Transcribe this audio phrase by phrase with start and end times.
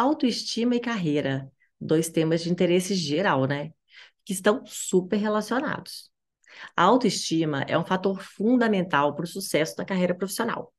[0.00, 1.50] autoestima e carreira,
[1.80, 3.72] dois temas de interesse geral, né?
[4.24, 6.10] Que estão super relacionados.
[6.76, 10.72] A autoestima é um fator fundamental para o sucesso da carreira profissional.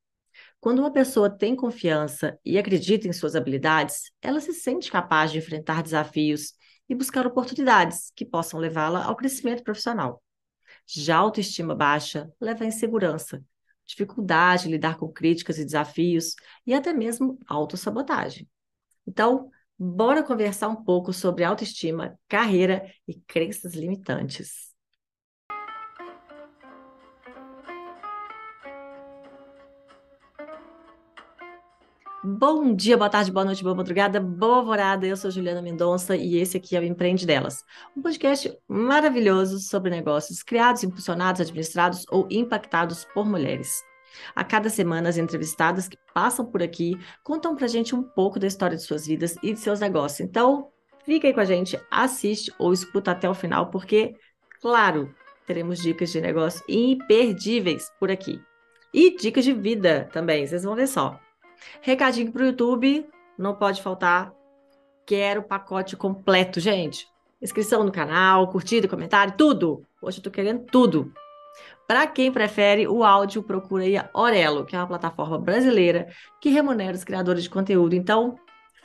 [0.59, 5.37] Quando uma pessoa tem confiança e acredita em suas habilidades, ela se sente capaz de
[5.37, 6.53] enfrentar desafios
[6.87, 10.21] e buscar oportunidades que possam levá-la ao crescimento profissional.
[10.85, 13.43] Já a autoestima baixa leva à insegurança,
[13.85, 18.47] dificuldade em lidar com críticas e desafios e até mesmo autossabotagem.
[19.09, 24.69] Então, bora conversar um pouco sobre autoestima, carreira e crenças limitantes.
[32.23, 35.07] Bom dia, boa tarde, boa noite, boa madrugada, boa alvorada.
[35.07, 37.63] Eu sou Juliana Mendonça e esse aqui é o Empreende Delas,
[37.97, 43.81] um podcast maravilhoso sobre negócios criados, impulsionados, administrados ou impactados por mulheres.
[44.35, 48.47] A cada semana, as entrevistadas que passam por aqui contam pra gente um pouco da
[48.47, 50.19] história de suas vidas e de seus negócios.
[50.19, 50.69] Então,
[51.03, 54.15] fica aí com a gente, assiste ou escuta até o final, porque,
[54.61, 55.13] claro,
[55.45, 58.41] teremos dicas de negócio imperdíveis por aqui.
[58.93, 61.19] E dicas de vida também, vocês vão ver só.
[61.81, 64.33] Recadinho pro YouTube, não pode faltar.
[65.05, 67.07] Quero o pacote completo, gente.
[67.41, 69.83] Inscrição no canal, curtida, comentário, tudo.
[70.01, 71.11] Hoje eu tô querendo tudo.
[71.89, 76.07] Para quem prefere o áudio, procura aí a Orelo, que é uma plataforma brasileira
[76.39, 77.95] que remunera os criadores de conteúdo.
[77.95, 78.37] Então,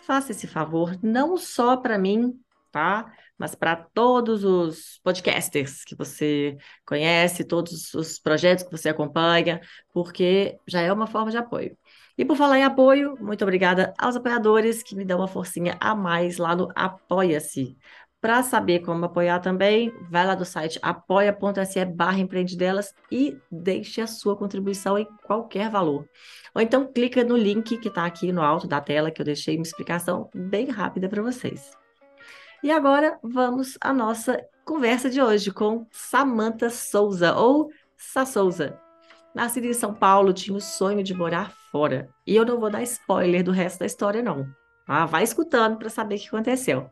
[0.06, 2.32] faça esse favor, não só para mim,
[2.72, 3.12] tá?
[3.36, 9.60] Mas para todos os podcasters que você conhece, todos os projetos que você acompanha,
[9.92, 11.76] porque já é uma forma de apoio.
[12.16, 15.94] E por falar em apoio, muito obrigada aos apoiadores que me dão uma forcinha a
[15.94, 17.76] mais lá no Apoia-se.
[18.24, 24.06] Para saber como apoiar também, vai lá do site apoia.se barra empreendedelas e deixe a
[24.06, 26.08] sua contribuição em qualquer valor.
[26.54, 29.56] Ou então clica no link que está aqui no alto da tela, que eu deixei
[29.58, 31.72] uma explicação bem rápida para vocês.
[32.62, 38.80] E agora vamos à nossa conversa de hoje com Samantha Souza, ou Sa Souza.
[39.34, 42.08] Nascida em São Paulo, tinha o sonho de morar fora.
[42.26, 44.48] E eu não vou dar spoiler do resto da história, não.
[44.88, 46.90] Ah, vai escutando para saber o que aconteceu.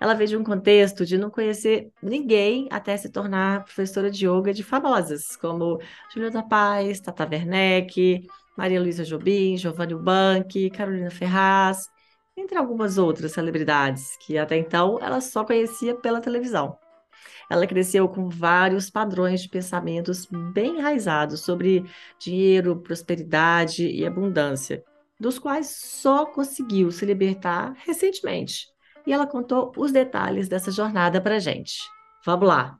[0.00, 4.52] Ela veio de um contexto de não conhecer ninguém até se tornar professora de yoga
[4.52, 5.80] de famosas, como
[6.12, 11.88] Juliana Paz, Tata Werneck, Maria Luísa Jobim, Giovanni Bank, Carolina Ferraz,
[12.36, 16.76] entre algumas outras celebridades que até então ela só conhecia pela televisão.
[17.50, 21.84] Ela cresceu com vários padrões de pensamentos bem enraizados sobre
[22.18, 24.82] dinheiro, prosperidade e abundância,
[25.20, 28.71] dos quais só conseguiu se libertar recentemente.
[29.06, 31.78] E ela contou os detalhes dessa jornada para gente.
[32.24, 32.78] Vamos lá!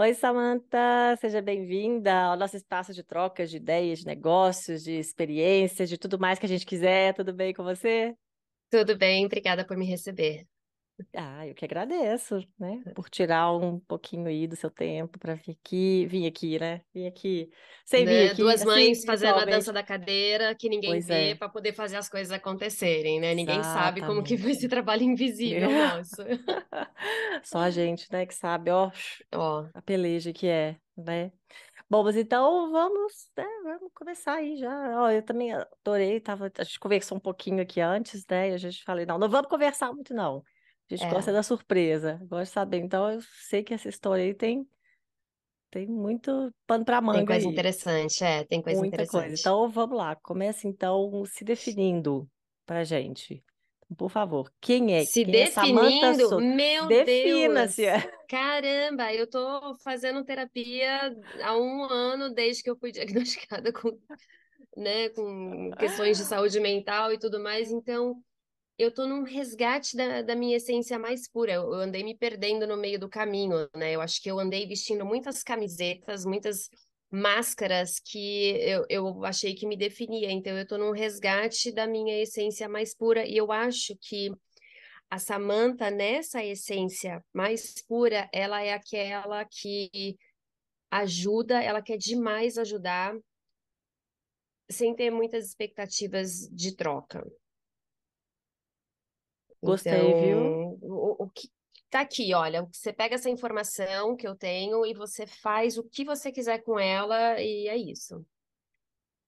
[0.00, 5.88] Oi, Samantha, seja bem-vinda ao nosso espaço de trocas de ideias, de negócios, de experiências,
[5.88, 7.14] de tudo mais que a gente quiser.
[7.14, 8.16] Tudo bem com você?
[8.70, 10.46] Tudo bem, obrigada por me receber.
[11.14, 15.52] Ah, eu que agradeço, né, por tirar um pouquinho aí do seu tempo para vir
[15.52, 16.82] aqui, vir aqui, né?
[16.92, 17.50] Vim aqui,
[17.84, 18.26] sem vir Né?
[18.32, 21.48] aqui, Duas assim, mães fazendo a dança da cadeira que ninguém Pois vê é, para
[21.48, 23.34] poder fazer as coisas acontecerem, né?
[23.34, 24.58] Ninguém sabe como que foi exatamente.
[24.58, 26.22] esse trabalho invisível nosso.
[27.42, 28.90] Só a gente, né, que sabe, ó,
[29.34, 31.32] Ó, a peleja que é, né?
[31.90, 35.02] Bom, mas então vamos, né, vamos começar aí já.
[35.02, 38.50] Ó, eu também adorei, tava, a gente conversou um pouquinho aqui antes, né?
[38.50, 40.42] E a gente falei, não, não vamos conversar muito, não.
[40.90, 42.78] A gente gosta é, da surpresa, gosta de saber.
[42.78, 44.66] Então eu sei que essa história aí tem,
[45.70, 49.16] tem muito pano para tem manga coisa aí, interessante, é, tem coisa muita coisa.
[49.18, 49.40] interessante.
[49.40, 52.28] Então vamos lá, começa então se definindo
[52.64, 53.44] pra gente.
[53.96, 55.04] Por favor, quem é?
[55.04, 56.40] Se Quem é definindo, Souza?
[56.40, 57.82] meu Defina-se.
[57.82, 58.02] Deus!
[58.28, 63.98] Caramba, eu tô fazendo terapia há um ano desde que eu fui diagnosticada com,
[64.76, 68.22] né, com questões de saúde mental e tudo mais, então
[68.78, 71.52] eu tô num resgate da, da minha essência mais pura.
[71.52, 73.92] Eu, eu andei me perdendo no meio do caminho, né?
[73.94, 76.70] Eu acho que eu andei vestindo muitas camisetas, muitas
[77.10, 80.30] máscaras que eu, eu achei que me definia.
[80.30, 84.30] Então eu tô num resgate da minha essência mais pura e eu acho que
[85.10, 90.16] a Samantha, nessa essência mais pura, ela é aquela que
[90.90, 93.16] ajuda, ela quer demais ajudar,
[94.70, 97.24] sem ter muitas expectativas de troca.
[99.62, 100.38] Gostei, viu?
[100.38, 101.48] Então, o, o que
[101.90, 106.04] tá aqui, olha, você pega essa informação que eu tenho e você faz o que
[106.04, 108.24] você quiser com ela e é isso.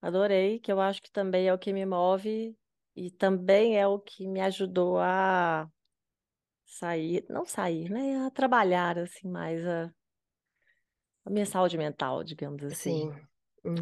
[0.03, 2.57] Adorei, que eu acho que também é o que me move
[2.97, 5.69] e também é o que me ajudou a
[6.67, 8.27] sair, não sair, né?
[8.27, 9.93] A trabalhar assim mais a,
[11.25, 12.77] a minha saúde mental, digamos assim.
[12.77, 13.13] Sim.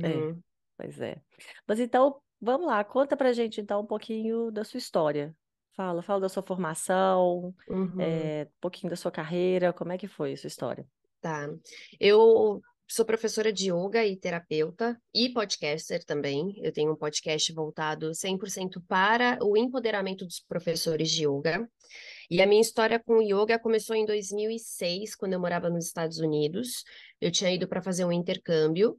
[0.02, 0.42] É, Uhum.
[0.76, 1.22] pois é.
[1.66, 5.36] Mas então, vamos lá, conta pra gente então um pouquinho da sua história.
[5.78, 8.00] Fala, fala da sua formação, Uhum.
[8.00, 10.84] é, um pouquinho da sua carreira, como é que foi a sua história?
[11.20, 11.48] Tá.
[12.00, 16.52] Eu sou professora de yoga e terapeuta e podcaster também.
[16.64, 21.70] Eu tenho um podcast voltado 100% para o empoderamento dos professores de yoga.
[22.28, 26.18] E a minha história com o yoga começou em 2006, quando eu morava nos Estados
[26.18, 26.82] Unidos.
[27.20, 28.98] Eu tinha ido para fazer um intercâmbio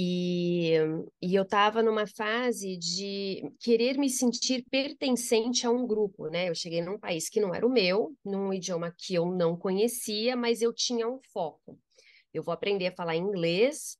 [0.00, 0.74] e,
[1.20, 6.48] e eu estava numa fase de querer me sentir pertencente a um grupo, né?
[6.48, 10.36] Eu cheguei num país que não era o meu, num idioma que eu não conhecia,
[10.36, 11.76] mas eu tinha um foco.
[12.32, 13.98] Eu vou aprender a falar inglês,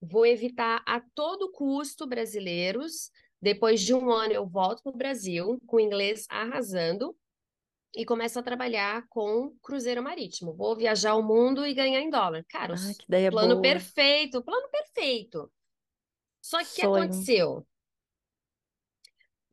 [0.00, 3.10] vou evitar a todo custo brasileiros.
[3.38, 7.14] Depois de um ano, eu volto para o Brasil com inglês arrasando
[7.94, 10.54] e começo a trabalhar com cruzeiro marítimo.
[10.54, 12.44] Vou viajar o mundo e ganhar em dólar.
[12.48, 13.62] Cara, Ah, plano boa.
[13.62, 15.50] perfeito, plano perfeito.
[16.42, 17.66] Só que o que aconteceu?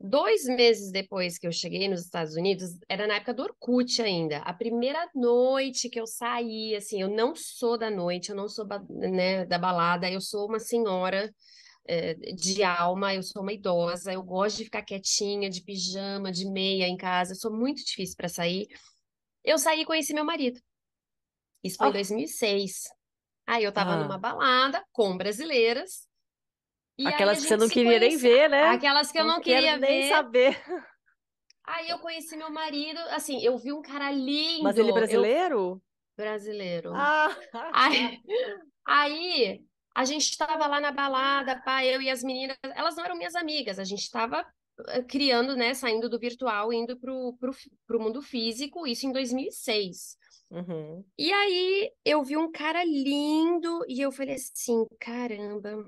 [0.03, 4.37] Dois meses depois que eu cheguei nos Estados Unidos, era na época do Orkut ainda.
[4.39, 8.65] A primeira noite que eu saí, assim, eu não sou da noite, eu não sou,
[8.89, 11.31] né, da balada, eu sou uma senhora,
[12.35, 16.87] de alma, eu sou uma idosa, eu gosto de ficar quietinha, de pijama, de meia
[16.87, 18.67] em casa, eu sou muito difícil para sair.
[19.43, 20.59] Eu saí e conheci meu marido.
[21.63, 22.83] Isso foi em Ó, 2006.
[23.45, 26.07] Aí eu tava numa ah, balada com brasileiras,
[27.03, 28.73] aquelas que você não queria nem ver, né?
[28.73, 30.03] Aquelas que eu Não não queria nem ver.
[30.03, 30.61] saber.
[31.63, 34.11] Aí eu conheci meu marido, assim, eu vi um cara
[34.57, 35.81] Mas ele é lindo, eu brasileiro?
[36.17, 36.91] brasileiro.
[36.93, 37.35] Ah,
[37.71, 38.21] Aí,
[38.85, 43.17] aí a gente estava lá na balada, pá, eu e as meninas, elas não eram
[43.17, 44.45] minhas amigas, a gente estava
[45.07, 47.51] criando, né, saindo do virtual, indo pro, pro,
[47.85, 50.17] pro mundo físico, isso em 2006.
[50.49, 51.05] Uhum.
[51.17, 55.87] E aí eu vi um cara lindo e eu falei assim, caramba,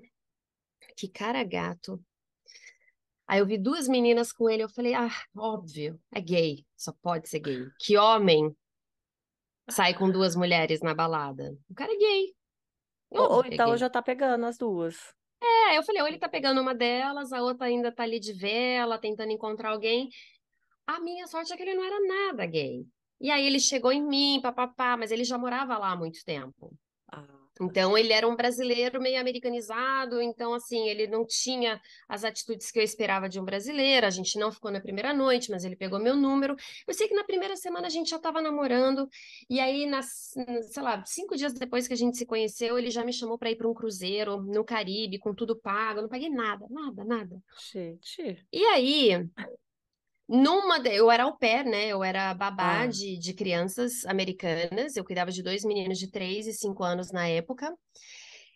[0.95, 2.01] que cara gato.
[3.27, 7.29] Aí eu vi duas meninas com ele, eu falei, ah, óbvio, é gay, só pode
[7.29, 7.67] ser gay.
[7.79, 8.55] Que homem
[9.69, 11.57] sai com duas mulheres na balada?
[11.69, 12.33] O cara é gay,
[13.13, 15.13] Ou, ou então já tá pegando as duas.
[15.41, 18.33] É, eu falei, ou ele tá pegando uma delas, a outra ainda tá ali de
[18.33, 20.09] vela, tentando encontrar alguém.
[20.87, 22.85] A minha sorte é que ele não era nada gay.
[23.19, 26.73] E aí ele chegou em mim, papapá, mas ele já morava lá há muito tempo.
[27.11, 32.71] Ah, Então, ele era um brasileiro meio americanizado, então, assim, ele não tinha as atitudes
[32.71, 34.05] que eu esperava de um brasileiro.
[34.05, 36.55] A gente não ficou na primeira noite, mas ele pegou meu número.
[36.87, 39.07] Eu sei que na primeira semana a gente já estava namorando,
[39.49, 40.33] e aí, nas,
[40.71, 43.51] sei lá, cinco dias depois que a gente se conheceu, ele já me chamou para
[43.51, 45.99] ir para um cruzeiro no Caribe, com tudo pago.
[45.99, 47.43] Eu não paguei nada, nada, nada.
[47.71, 48.45] gente.
[48.51, 49.27] E aí,
[50.27, 50.79] numa.
[50.79, 51.87] de- Eu era au pair, né?
[51.87, 54.95] Eu era babá Ah, de, de crianças americanas.
[54.95, 57.73] Eu cuidava de dois meninos de três e cinco anos na época.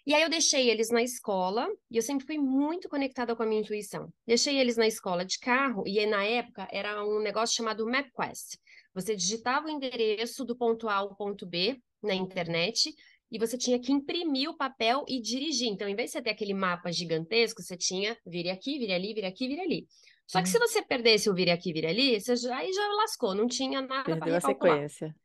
[0.06, 3.46] E aí eu deixei eles na escola, e eu sempre fui muito conectada com a
[3.46, 4.08] minha intuição.
[4.26, 8.58] Deixei eles na escola de carro, e aí, na época era um negócio chamado MapQuest.
[8.94, 12.94] Você digitava o endereço do ponto A ao ponto B na internet,
[13.30, 15.68] e você tinha que imprimir o papel e dirigir.
[15.68, 19.14] Então, em vez de você ter aquele mapa gigantesco, você tinha vire aqui, vire ali,
[19.14, 19.88] vire aqui, vire ali.
[20.28, 22.88] Só que se hum, você perdesse o vire aqui, vire ali, você já, aí já
[22.94, 24.78] lascou, não tinha nada para perdeu a recalcular.
[24.78, 25.16] sequência.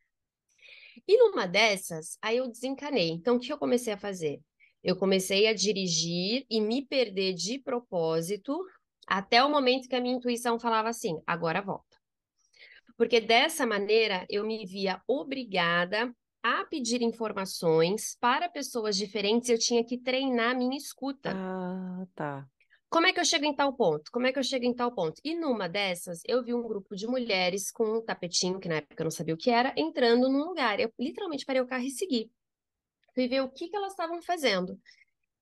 [1.06, 3.10] E numa dessas, aí eu desencanei.
[3.10, 4.40] Então, o que eu comecei a fazer?
[4.82, 8.58] Eu comecei a dirigir e me perder de propósito
[9.06, 11.96] até o momento que a minha intuição falava assim: agora volta.
[12.96, 19.84] Porque dessa maneira eu me via obrigada a pedir informações para pessoas diferentes, eu tinha
[19.84, 21.30] que treinar a minha escuta.
[21.30, 22.48] Ah, tá.
[22.92, 24.10] Como é que eu chego em tal ponto?
[24.12, 25.18] Como é que eu chego em tal ponto?
[25.24, 29.00] E numa dessas, eu vi um grupo de mulheres com um tapetinho, que na época
[29.02, 30.78] eu não sabia o que era, entrando num lugar.
[30.78, 32.30] Eu literalmente parei o carro e segui.
[33.14, 34.78] Fui ver o que que elas estavam fazendo.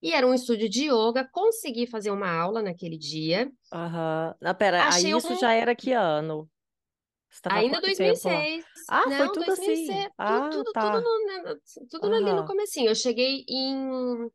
[0.00, 3.50] E era um estúdio de yoga, consegui fazer uma aula naquele dia.
[3.72, 4.36] Aham.
[4.40, 5.40] Não, pera, aí Achei isso um.
[5.40, 6.48] já era que ano?
[7.48, 8.34] Ainda quanto tempo lá?
[8.34, 8.64] 2006.
[8.88, 9.64] Ah, foi Não, tudo assim.
[9.64, 10.04] 2006.
[10.04, 11.00] Tudo, Ah, tudo, tudo, tá.
[11.00, 11.56] no, né,
[11.90, 12.90] tudo ali no comecinho.
[12.90, 14.30] Eu cheguei em.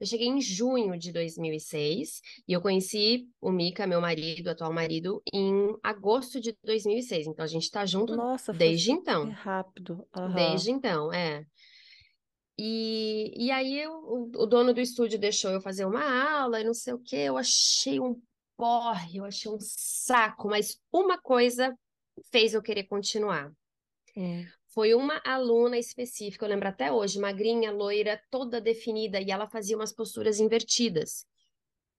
[0.00, 5.20] Eu cheguei em junho de 2006 e eu conheci o Mika, meu marido, atual marido,
[5.32, 7.26] em agosto de 2006.
[7.26, 9.30] Então a gente tá junto Nossa, desde então.
[9.30, 10.06] rápido.
[10.14, 10.34] Aham.
[10.34, 11.44] Desde então, é.
[12.56, 16.02] E, e aí eu- o, o dono do estúdio deixou eu fazer uma
[16.40, 17.16] aula e não sei o quê.
[17.16, 18.20] Eu achei um
[18.56, 21.76] porre, eu achei um saco, mas uma coisa
[22.32, 23.52] fez eu querer continuar.
[24.16, 24.44] Hum.
[24.74, 29.76] Foi uma aluna específica, eu lembro até hoje, magrinha, loira, toda definida, e ela fazia
[29.76, 31.26] umas posturas invertidas.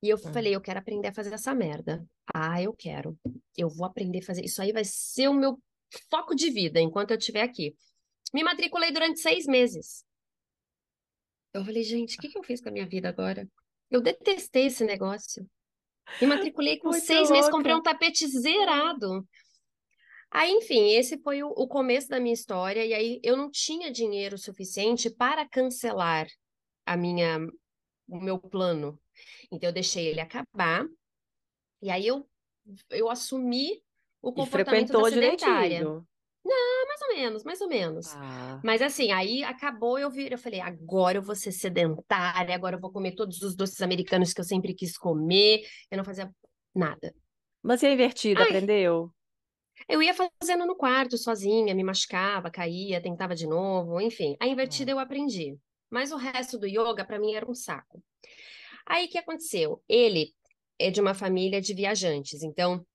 [0.02, 0.34] E eu Hum.
[0.34, 2.06] falei, eu quero aprender a fazer essa merda.
[2.34, 3.18] Ah, eu quero.
[3.58, 4.46] Eu vou aprender a fazer.
[4.46, 5.60] Isso aí vai ser o meu
[6.10, 7.76] foco de vida enquanto eu estiver aqui.
[8.34, 10.06] Me matriculei durante seis meses.
[11.54, 13.48] Eu falei, gente, o que que eu fiz com a minha vida agora?
[13.90, 15.46] Eu detestei esse negócio.
[16.22, 17.92] Me matriculei com Muito seis meses, comprei um louca.
[17.92, 19.28] tapete zerado.
[20.32, 23.92] Aí, enfim, esse foi o, o começo da minha história, e aí eu não tinha
[23.92, 26.28] dinheiro suficiente para cancelar
[26.86, 27.40] a minha,
[28.08, 29.00] o meu plano.
[29.52, 30.86] Então, eu deixei ele acabar,
[31.82, 32.28] e aí eu,
[32.90, 33.82] eu assumi
[34.22, 35.70] o comportamento da frequentou sedentária.
[35.70, 36.08] direitinho.
[37.00, 38.14] Mais ou menos, mais ou menos.
[38.16, 38.62] Ah.
[38.64, 42.80] Mas assim, aí acabou, eu vi, eu falei, agora eu vou ser sedentária, agora eu
[42.80, 46.30] vou comer todos os doces americanos que eu sempre quis comer, eu não fazia
[46.76, 47.14] nada.
[47.62, 49.12] Mas e a invertida, Ai, aprendeu?
[49.90, 54.38] Eu ia fazendo no quarto sozinha, me machucava, caía, tentava de novo, enfim.
[54.40, 54.48] A Ah.
[54.48, 55.58] invertida eu aprendi.
[55.90, 58.04] Mas o resto do yoga, para mim, era um saco.
[58.86, 59.84] Aí o que aconteceu?
[59.90, 60.34] Ele
[60.80, 62.86] é de uma família de viajantes, então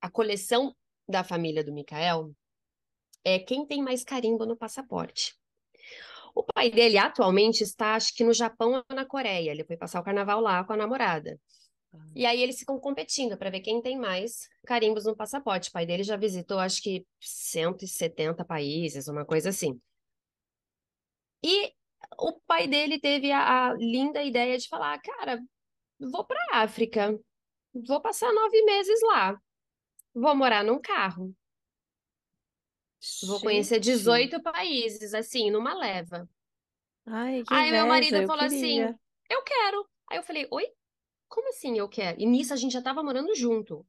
[0.00, 0.74] a coleção
[1.08, 2.32] da família do Mikael
[3.24, 5.36] é quem tem mais carimbo no passaporte.
[6.34, 9.50] O pai dele atualmente está, acho que no Japão ou na Coreia.
[9.50, 11.38] Ele foi passar o carnaval lá com a namorada.
[12.14, 15.68] E aí eles ficam competindo para ver quem tem mais carimbos no passaporte.
[15.68, 19.80] O pai dele já visitou, acho que 170 países, uma coisa assim.
[21.42, 21.72] E
[22.18, 25.42] o pai dele teve a, a linda ideia de falar: cara,
[25.98, 27.18] vou para África,
[27.86, 29.38] vou passar nove meses lá,
[30.14, 31.34] vou morar num carro,
[33.26, 33.96] vou conhecer Gente.
[33.96, 36.28] 18 países, assim, numa leva.
[37.06, 39.00] Ai, que Aí meu marido inveja, falou assim: queria.
[39.28, 39.88] eu quero.
[40.10, 40.72] Aí eu falei: oi?
[41.34, 42.18] Como assim eu quero?
[42.20, 43.86] E nisso a gente já tava morando junto.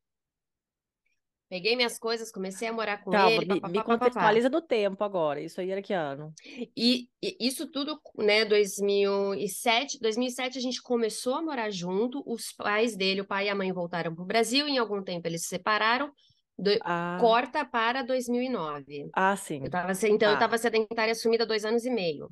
[1.49, 3.89] Peguei minhas coisas, comecei a morar com Calma, ele, me, me papapá, papapá.
[3.89, 5.41] contextualiza no tempo agora.
[5.41, 6.35] Isso aí era que ano?
[6.77, 12.95] E, e isso tudo, né, 2007, 2007 a gente começou a morar junto, os pais
[12.95, 15.47] dele, o pai e a mãe voltaram para o Brasil, em algum tempo eles se
[15.49, 16.11] separaram,
[16.57, 19.09] do- Ah, corta para 2009.
[19.13, 19.63] ah, sim.
[19.63, 22.29] Eu tava, então eu Tá, estava sedentária assumida há dois anos e meio.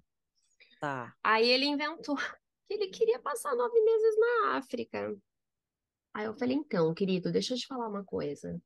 [0.80, 1.18] tá.
[1.24, 2.16] Aí ele inventou
[2.74, 5.16] ele queria passar nove meses na África.
[6.14, 8.62] Aí eu falei, então, querido, deixa eu te falar uma coisa.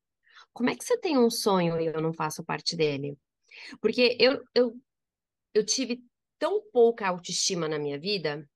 [0.54, 3.18] Como é que você tem um sonho e eu não faço parte dele?
[3.82, 4.76] Porque eu, eu,
[5.54, 6.04] eu tive
[6.38, 8.48] tão pouca autoestima na minha vida,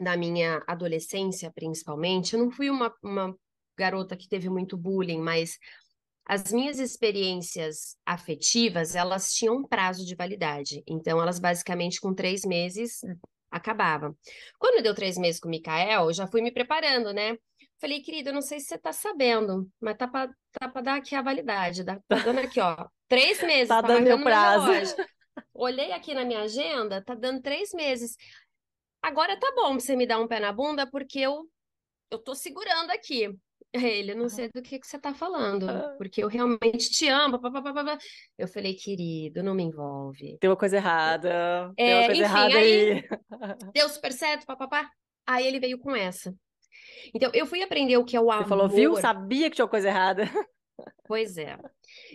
[0.00, 2.34] na minha adolescência principalmente.
[2.34, 3.36] Eu não fui uma, uma
[3.76, 5.58] garota que teve muito bullying, mas
[6.26, 10.82] as minhas experiências afetivas, elas tinham um prazo de validade.
[10.86, 13.00] Então, elas basicamente com três meses
[13.54, 14.16] acabavam.
[14.58, 17.36] Quando deu três meses com o Mikael, eu já fui me preparando, né?
[17.80, 20.96] Falei, querido, eu não sei se você tá sabendo, mas tá pra, tá pra dar
[20.96, 21.84] aqui a validade.
[21.84, 22.86] Tá, tá dando aqui, ó.
[23.08, 24.96] Três meses, Tá tá dando meu prazo.
[25.52, 28.16] Olhei aqui na minha agenda, tá dando três meses.
[29.02, 31.48] Agora tá bom pra você me dar um pé na bunda, porque eu,
[32.10, 33.28] eu tô segurando aqui.
[33.74, 35.66] Ele, não sei do que, que você tá falando,
[35.98, 37.40] porque eu realmente te amo.
[37.40, 37.98] pá, pá, pá.
[38.38, 40.38] Eu falei, querido, não me envolve.
[40.38, 41.72] Tem uma coisa errada.
[41.76, 43.08] Tem uma É, coisa enfim, errada aí aí.
[43.72, 44.88] deu super certo, papapá.
[45.26, 46.34] Aí ele veio com essa.
[47.14, 48.90] Então, eu fui aprender o que é o Você falou, viu?
[48.90, 49.00] amor.
[49.00, 50.24] Sabia que tinha uma coisa errada.
[51.06, 51.56] Pois é.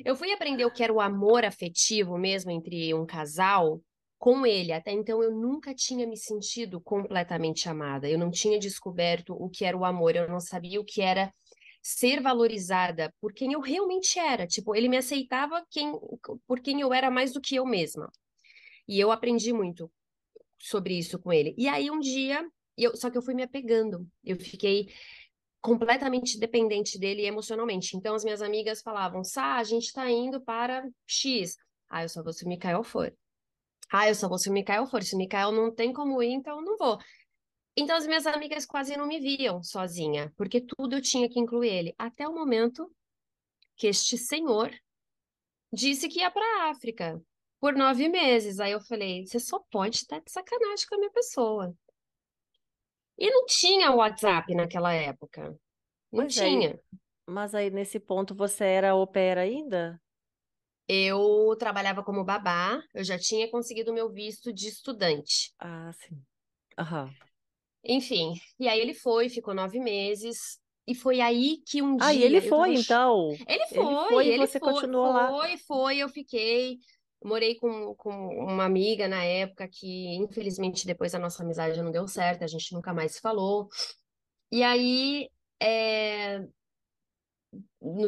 [0.05, 3.81] Eu fui aprender o que era o amor afetivo mesmo entre um casal
[4.17, 4.71] com ele.
[4.73, 8.09] Até então eu nunca tinha me sentido completamente amada.
[8.09, 10.15] Eu não tinha descoberto o que era o amor.
[10.15, 11.31] Eu não sabia o que era
[11.81, 14.45] ser valorizada por quem eu realmente era.
[14.47, 15.91] Tipo, ele me aceitava quem,
[16.47, 18.11] por quem eu era mais do que eu mesma.
[18.87, 19.91] E eu aprendi muito
[20.59, 21.55] sobre isso com ele.
[21.57, 22.45] E aí um dia,
[22.77, 24.07] eu, só que eu fui me apegando.
[24.23, 24.87] Eu fiquei
[25.61, 27.95] completamente dependente dele emocionalmente.
[27.95, 31.55] Então as minhas amigas falavam: "Sá, a gente tá indo para X".
[31.89, 33.13] Ah, eu só vou se o Mikael for.
[33.91, 35.03] Ah, eu só vou se o Mikael for.
[35.03, 36.99] Se o Mikael não tem como ir, então eu não vou.
[37.79, 41.69] Então as minhas amigas quase não me viam sozinha, porque tudo eu tinha que incluir
[41.69, 42.91] ele, até o momento
[43.77, 44.71] que este senhor
[45.73, 47.21] disse que ia para a África
[47.59, 48.59] por nove meses.
[48.59, 51.75] Aí eu falei: você só pode estar de sacanagem com a minha pessoa.
[53.17, 55.55] E não tinha WhatsApp naquela época.
[56.11, 56.79] Não Pois tinha.
[57.27, 60.01] mas aí nesse ponto você era pair ainda?
[60.89, 65.53] Eu trabalhava como babá, eu já tinha conseguido o meu visto de estudante.
[65.59, 66.25] Ah, sim.
[66.77, 67.15] Aham.
[67.83, 72.21] Enfim, e aí ele foi, ficou nove meses, e foi aí que um Ah, e
[72.21, 73.39] dia ele eu tava foi, ch- então.
[73.47, 75.37] Ele Ele foi, foi e ele você foi, continuou lá.
[75.37, 76.77] foi, foi, eu fiquei.
[77.23, 82.07] Morei com, com uma amiga na época que, infelizmente, depois a nossa amizade não deu
[82.07, 83.67] certo, a gente nunca mais se falou.
[84.51, 85.29] E aí,
[85.61, 86.41] é,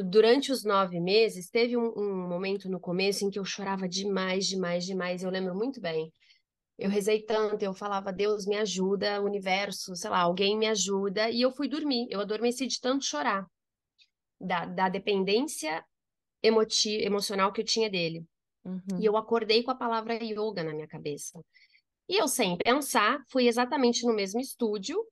[0.09, 4.47] durante os nove meses, teve um, um momento no começo em que eu chorava demais,
[4.47, 5.23] demais, demais.
[5.23, 6.11] Eu lembro muito bem.
[6.81, 11.29] Eu rezei tanto, eu falava, Deus me ajuda, universo, sei lá, alguém me ajuda.
[11.29, 12.07] E eu fui dormir.
[12.09, 13.45] Eu adormeci de tanto chorar,
[14.39, 15.85] da, da dependência
[16.41, 18.25] emocional que eu tinha dele.
[18.65, 19.01] E Uhum.
[19.01, 21.39] eu acordei com a palavra yoga na minha cabeça.
[22.09, 25.03] E eu, sem pensar, fui exatamente no mesmo estúdio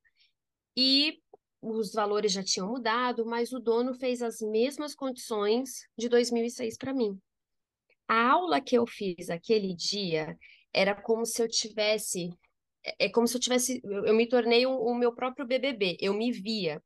[0.76, 1.20] e
[1.62, 6.94] os valores já tinham mudado, mas o dono fez as mesmas condições de 2006 para
[6.96, 7.16] mim.
[8.08, 10.36] A aula que eu fiz aquele dia
[10.74, 12.30] era como se eu tivesse
[12.84, 16.14] é, é como se eu tivesse eu, eu me tornei o, meu próprio BBB, eu
[16.14, 16.82] me via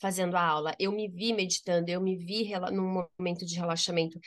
[0.00, 4.18] fazendo a aula, eu me vi meditando, eu me vi num momento de relaxamento.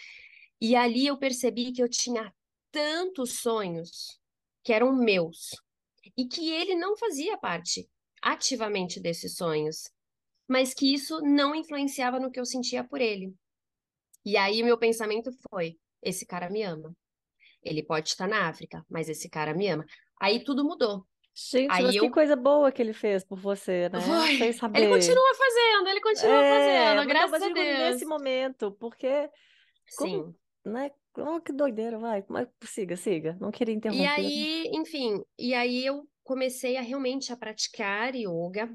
[0.60, 2.34] E ali eu percebi que eu tinha
[2.72, 4.20] tantos sonhos
[4.64, 5.56] que eram meus
[6.18, 7.88] e que ele não fazia parte
[8.22, 9.90] ativamente desses sonhos,
[10.48, 13.34] mas que isso não influenciava no que eu sentia por ele.
[14.26, 16.96] E aí meu pensamento foi: esse cara me ama.
[17.68, 19.86] Ele pode estar na África, mas esse cara me ama.
[20.20, 21.06] Aí tudo mudou.
[21.36, 22.04] Gente, Aí mas eu...
[22.04, 24.02] que coisa boa que ele fez por você, né?
[24.02, 24.38] Foi.
[24.38, 24.80] Sem saber.
[24.80, 27.78] Ele continua fazendo, ele continua é, fazendo, graças a Deus.
[27.78, 29.30] nesse momento, porque...
[29.98, 30.36] Como, Sim.
[30.66, 30.92] Né?
[31.16, 32.24] Oh, que doideira, vai.
[32.28, 33.38] Mas siga, siga.
[33.40, 34.04] Não queria interromper.
[34.04, 38.70] E aí, enfim, e aí eu comecei a realmente a praticar yoga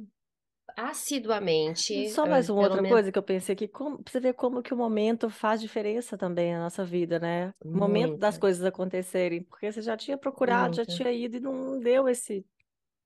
[0.76, 2.08] assiduamente.
[2.10, 2.90] Só mais uma outra menos...
[2.90, 6.52] coisa que eu pensei aqui, como, você ver como que o momento faz diferença também
[6.54, 7.52] na nossa vida, né?
[7.60, 11.78] O momento das coisas acontecerem, porque você já tinha procurado, já tinha ido e não
[11.78, 12.44] deu esse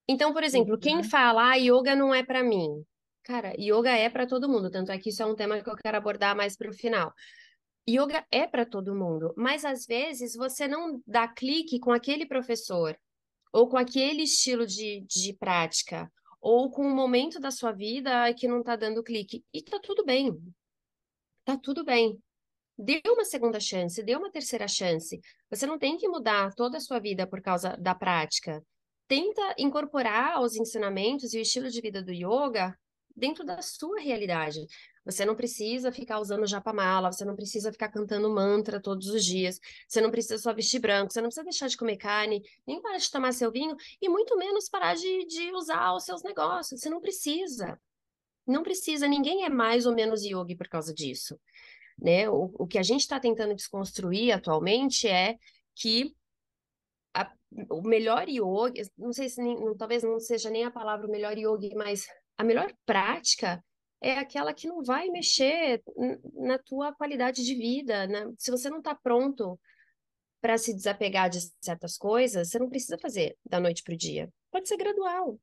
[0.08, 1.04] então, por exemplo, quem uhum.
[1.04, 2.84] fala, ah, yoga não é para mim.
[3.25, 5.75] Cara, yoga é para todo mundo, tanto é que isso é um tema que eu
[5.75, 7.12] quero abordar mais para o final.
[7.88, 12.96] Yoga é para todo mundo, mas às vezes você não dá clique com aquele professor,
[13.52, 18.48] ou com aquele estilo de, de prática, ou com um momento da sua vida que
[18.48, 19.44] não está dando clique.
[19.52, 20.36] E tá tudo bem.
[21.44, 22.18] Tá tudo bem.
[22.78, 25.18] Dê uma segunda chance, dê uma terceira chance.
[25.50, 28.62] Você não tem que mudar toda a sua vida por causa da prática
[29.08, 32.76] tenta incorporar os ensinamentos e o estilo de vida do yoga
[33.14, 34.66] dentro da sua realidade.
[35.06, 39.60] Você não precisa ficar usando japamala, você não precisa ficar cantando mantra todos os dias,
[39.86, 42.98] você não precisa só vestir branco, você não precisa deixar de comer carne, nem parar
[42.98, 46.80] de tomar seu vinho, e muito menos parar de, de usar os seus negócios.
[46.80, 47.80] Você não precisa.
[48.44, 51.38] Não precisa, ninguém é mais ou menos yogi por causa disso.
[51.96, 52.28] Né?
[52.28, 55.38] O, o que a gente está tentando desconstruir atualmente é
[55.75, 56.16] que
[57.14, 57.32] a,
[57.71, 61.38] o melhor yoga, não sei se nem, talvez não seja nem a palavra o melhor
[61.38, 63.64] yoga, mas a melhor prática
[64.00, 65.82] é aquela que não vai mexer
[66.35, 68.32] na tua qualidade de vida, né?
[68.39, 69.59] Se você não está pronto
[70.41, 74.32] para se desapegar de certas coisas, você não precisa fazer da noite para o dia.
[74.50, 75.39] Pode ser gradual.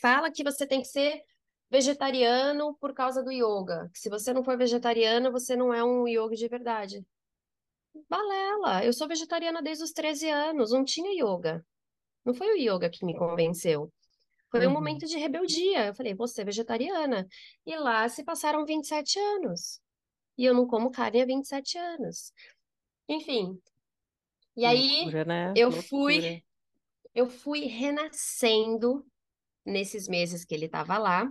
[0.00, 1.22] Fala que você tem que ser
[1.70, 3.90] vegetariano por causa do yoga.
[3.92, 7.06] Que se você não for vegetariano, você não é um yoga de verdade.
[8.08, 11.64] Balela, eu sou vegetariana desde os 13 anos, não tinha yoga.
[12.24, 13.92] Não foi o yoga que me convenceu.
[14.52, 14.74] Foi um uhum.
[14.74, 15.86] momento de rebeldia.
[15.86, 17.26] Eu falei, você é vegetariana.
[17.66, 19.80] E lá se passaram 27 anos.
[20.36, 22.32] E eu não como carne há 27 anos.
[23.08, 23.58] Enfim.
[24.54, 25.54] E aí Loucura, né?
[25.56, 25.88] eu Loucura.
[25.88, 26.44] fui
[27.14, 29.04] eu fui renascendo
[29.64, 31.30] nesses meses que ele estava lá.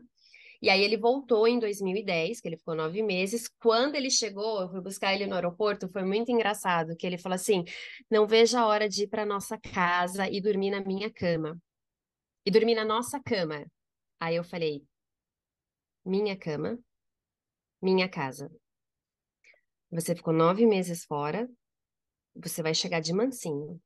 [0.62, 3.47] E aí ele voltou em 2010, que ele ficou nove meses.
[3.60, 7.36] Quando ele chegou, eu fui buscar ele no aeroporto, foi muito engraçado, que ele falou
[7.36, 7.63] assim,
[8.10, 11.60] não vejo a hora de ir para nossa casa e dormir na minha cama.
[12.45, 13.65] E dormir na nossa cama.
[14.19, 14.84] Aí eu falei,
[16.06, 16.80] minha cama,
[17.82, 18.51] minha casa.
[19.91, 21.49] Você ficou nove meses fora,
[22.36, 23.82] você vai chegar de mansinho.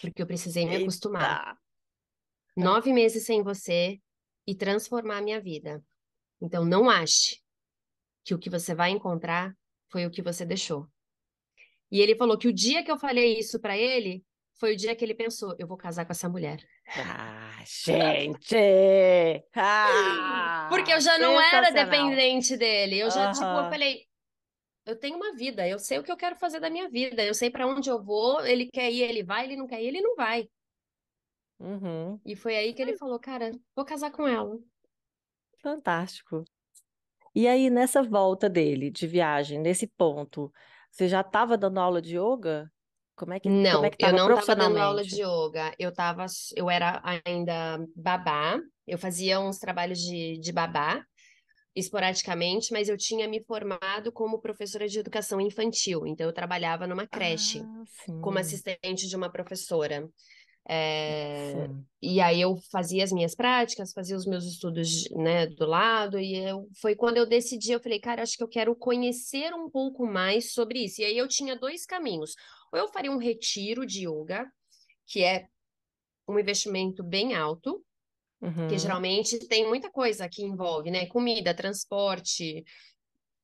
[0.00, 0.82] Porque eu precisei me Eita.
[0.82, 1.58] acostumar.
[2.56, 4.00] Nove meses sem você
[4.46, 5.84] e transformar a minha vida.
[6.40, 7.40] Então, não ache
[8.24, 9.56] que o que você vai encontrar
[9.88, 10.88] foi o que você deixou.
[11.90, 14.24] E ele falou que o dia que eu falei isso para ele
[14.60, 16.62] foi o dia que ele pensou: eu vou casar com essa mulher.
[16.94, 18.54] Ah, gente!
[19.56, 22.98] Ah, Porque eu já não era dependente dele.
[22.98, 23.32] Eu já, uhum.
[23.32, 24.06] tipo, eu falei:
[24.84, 27.32] eu tenho uma vida, eu sei o que eu quero fazer da minha vida, eu
[27.32, 28.44] sei para onde eu vou.
[28.44, 30.46] Ele quer ir, ele vai, ele não quer ir, ele não vai.
[31.58, 32.20] Uhum.
[32.24, 34.58] E foi aí que ele falou: cara, vou casar com ela.
[35.62, 36.44] Fantástico.
[37.34, 40.52] E aí, nessa volta dele de viagem, nesse ponto,
[40.90, 42.70] você já estava dando aula de yoga?
[43.20, 45.74] Como é que, não, como é que eu não estava dando aula de yoga.
[45.78, 46.24] Eu tava,
[46.56, 48.58] eu era ainda babá.
[48.86, 51.04] Eu fazia uns trabalhos de, de babá
[51.76, 56.06] esporadicamente, mas eu tinha me formado como professora de educação infantil.
[56.06, 60.08] Então, eu trabalhava numa creche ah, como assistente de uma professora.
[60.66, 61.68] É,
[62.00, 66.36] e aí eu fazia as minhas práticas, fazia os meus estudos né, do lado, e
[66.36, 70.06] eu, foi quando eu decidi, eu falei, cara, acho que eu quero conhecer um pouco
[70.06, 71.02] mais sobre isso.
[71.02, 72.34] E aí eu tinha dois caminhos.
[72.72, 74.50] Ou eu faria um retiro de yoga,
[75.06, 75.46] que é
[76.28, 77.84] um investimento bem alto,
[78.40, 78.68] uhum.
[78.68, 81.06] que geralmente tem muita coisa que envolve, né?
[81.06, 82.64] Comida, transporte,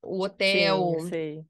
[0.03, 0.95] o hotel.
[1.01, 1.45] Sim, sei.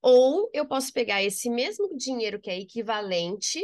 [0.00, 3.60] Ou eu posso pegar esse mesmo dinheiro que é equivalente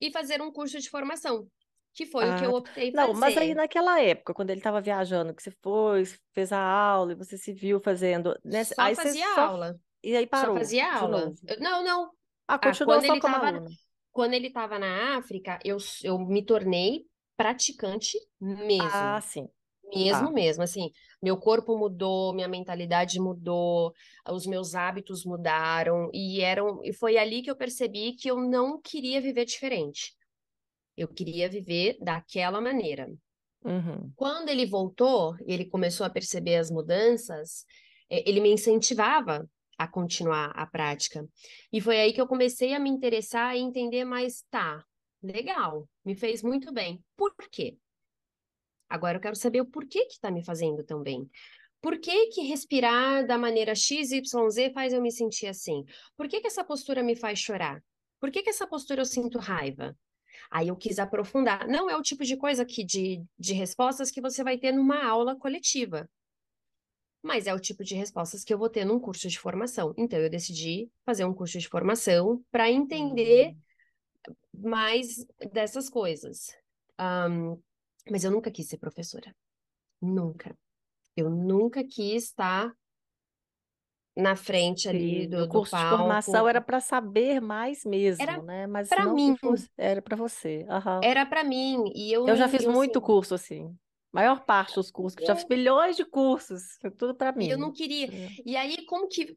[0.00, 1.46] e fazer um curso de formação,
[1.92, 2.56] que foi ah, o que eu tá.
[2.58, 3.20] optei não, fazer.
[3.20, 7.16] mas aí naquela época, quando ele estava viajando, que você foi, fez a aula e
[7.16, 8.64] você se viu fazendo, né?
[8.64, 9.72] Só aí fazia aula.
[9.72, 9.78] Só...
[10.02, 10.54] E aí parou.
[10.54, 11.32] Só fazia aula.
[11.58, 12.10] Não, não.
[12.48, 13.64] Ah, continuou ah, quando ele estava
[14.10, 17.04] quando ele estava na África, eu, eu me tornei
[17.36, 18.90] praticante mesmo.
[18.90, 19.48] Ah, sim.
[19.94, 20.32] Mesmo, tá.
[20.32, 20.90] mesmo, assim,
[21.22, 23.92] meu corpo mudou, minha mentalidade mudou,
[24.28, 28.80] os meus hábitos mudaram e eram e foi ali que eu percebi que eu não
[28.80, 30.14] queria viver diferente.
[30.96, 33.08] Eu queria viver daquela maneira.
[33.64, 34.12] Uhum.
[34.14, 37.64] Quando ele voltou, ele começou a perceber as mudanças,
[38.10, 41.24] ele me incentivava a continuar a prática.
[41.72, 44.84] E foi aí que eu comecei a me interessar e entender mais, tá,
[45.22, 47.02] legal, me fez muito bem.
[47.16, 47.78] Por quê?
[48.88, 51.30] Agora eu quero saber o porquê que está me fazendo tão bem.
[51.80, 55.84] Por que, que respirar da maneira XYZ faz eu me sentir assim?
[56.16, 57.80] Por que, que essa postura me faz chorar?
[58.18, 59.96] Por que, que essa postura eu sinto raiva?
[60.50, 61.68] Aí eu quis aprofundar.
[61.68, 65.04] Não é o tipo de coisa que de, de respostas que você vai ter numa
[65.04, 66.08] aula coletiva
[67.22, 69.92] mas é o tipo de respostas que eu vou ter num curso de formação.
[69.96, 73.54] Então, eu decidi fazer um curso de formação para entender
[74.26, 74.70] uhum.
[74.70, 76.56] mais dessas coisas.
[77.00, 77.60] Um,
[78.10, 79.34] mas eu nunca quis ser professora.
[80.00, 80.56] Nunca.
[81.16, 82.72] Eu nunca quis estar
[84.16, 88.22] na frente ali Sim, do, o curso do de formação era para saber mais mesmo,
[88.22, 88.66] era né?
[88.66, 90.66] Mas para mim fosse, era para você.
[90.68, 91.00] Uhum.
[91.04, 93.76] Era para mim e eu eu já fiz eu, muito assim, curso assim
[94.12, 96.62] maior parte dos cursos, já fiz milhões de cursos,
[96.96, 97.48] tudo para mim.
[97.48, 98.06] Eu não queria.
[98.06, 98.28] É.
[98.44, 99.34] E aí, como que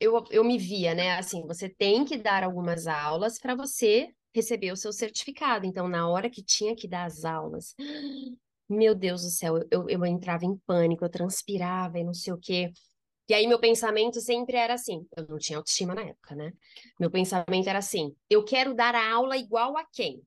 [0.00, 1.16] eu, eu me via, né?
[1.16, 5.66] Assim, você tem que dar algumas aulas para você receber o seu certificado.
[5.66, 7.74] Então, na hora que tinha que dar as aulas,
[8.68, 12.38] meu Deus do céu, eu, eu entrava em pânico, eu transpirava e não sei o
[12.38, 12.72] quê.
[13.28, 16.52] E aí, meu pensamento sempre era assim: eu não tinha autoestima na época, né?
[17.00, 20.22] Meu pensamento era assim: eu quero dar a aula igual a quem?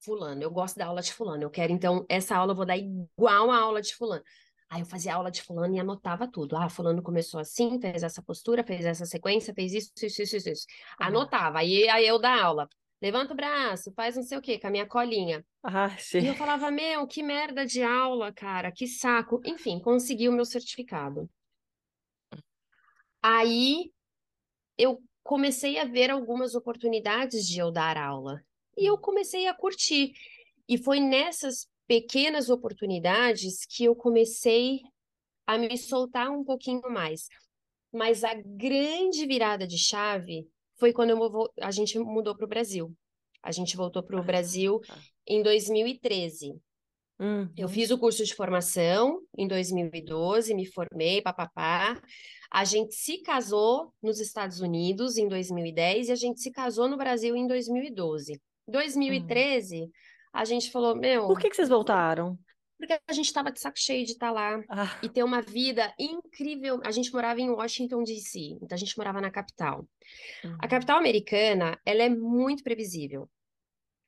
[0.00, 2.76] Fulano, eu gosto da aula de fulano, eu quero então essa aula eu vou dar
[2.76, 4.22] igual a aula de fulano.
[4.70, 6.56] Aí eu fazia aula de fulano e anotava tudo.
[6.56, 10.66] Ah, fulano começou assim, fez essa postura, fez essa sequência, fez isso, isso, isso, isso.
[11.00, 11.06] Uhum.
[11.08, 11.58] Anotava.
[11.58, 12.68] Aí, aí eu da aula.
[13.02, 15.44] Levanta o braço, faz não sei o quê, com a minha colinha.
[15.62, 16.20] Ah, sim.
[16.20, 19.40] E eu falava, meu, que merda de aula, cara, que saco.
[19.44, 21.28] Enfim, consegui o meu certificado.
[23.22, 23.90] Aí
[24.78, 28.40] eu comecei a ver algumas oportunidades de eu dar aula.
[28.80, 30.14] E eu comecei a curtir.
[30.66, 34.80] E foi nessas pequenas oportunidades que eu comecei
[35.46, 37.28] a me soltar um pouquinho mais.
[37.92, 42.96] Mas a grande virada de chave foi quando eu, a gente mudou para o Brasil.
[43.42, 44.98] A gente voltou para o ah, Brasil tá.
[45.26, 46.54] em 2013.
[47.18, 47.52] Uhum.
[47.54, 52.00] Eu fiz o curso de formação em 2012, me formei, papapá.
[52.50, 56.96] A gente se casou nos Estados Unidos em 2010 e a gente se casou no
[56.96, 58.40] Brasil em 2012.
[58.68, 59.90] 2013, hum.
[60.32, 61.26] a gente falou, meu.
[61.26, 62.38] Por que, que vocês voltaram?
[62.80, 64.98] Porque a gente estava de saco cheio de estar tá lá ah.
[65.02, 66.80] e ter uma vida incrível.
[66.82, 69.86] A gente morava em Washington, D.C., então a gente morava na capital.
[70.58, 73.28] A capital americana, ela é muito previsível.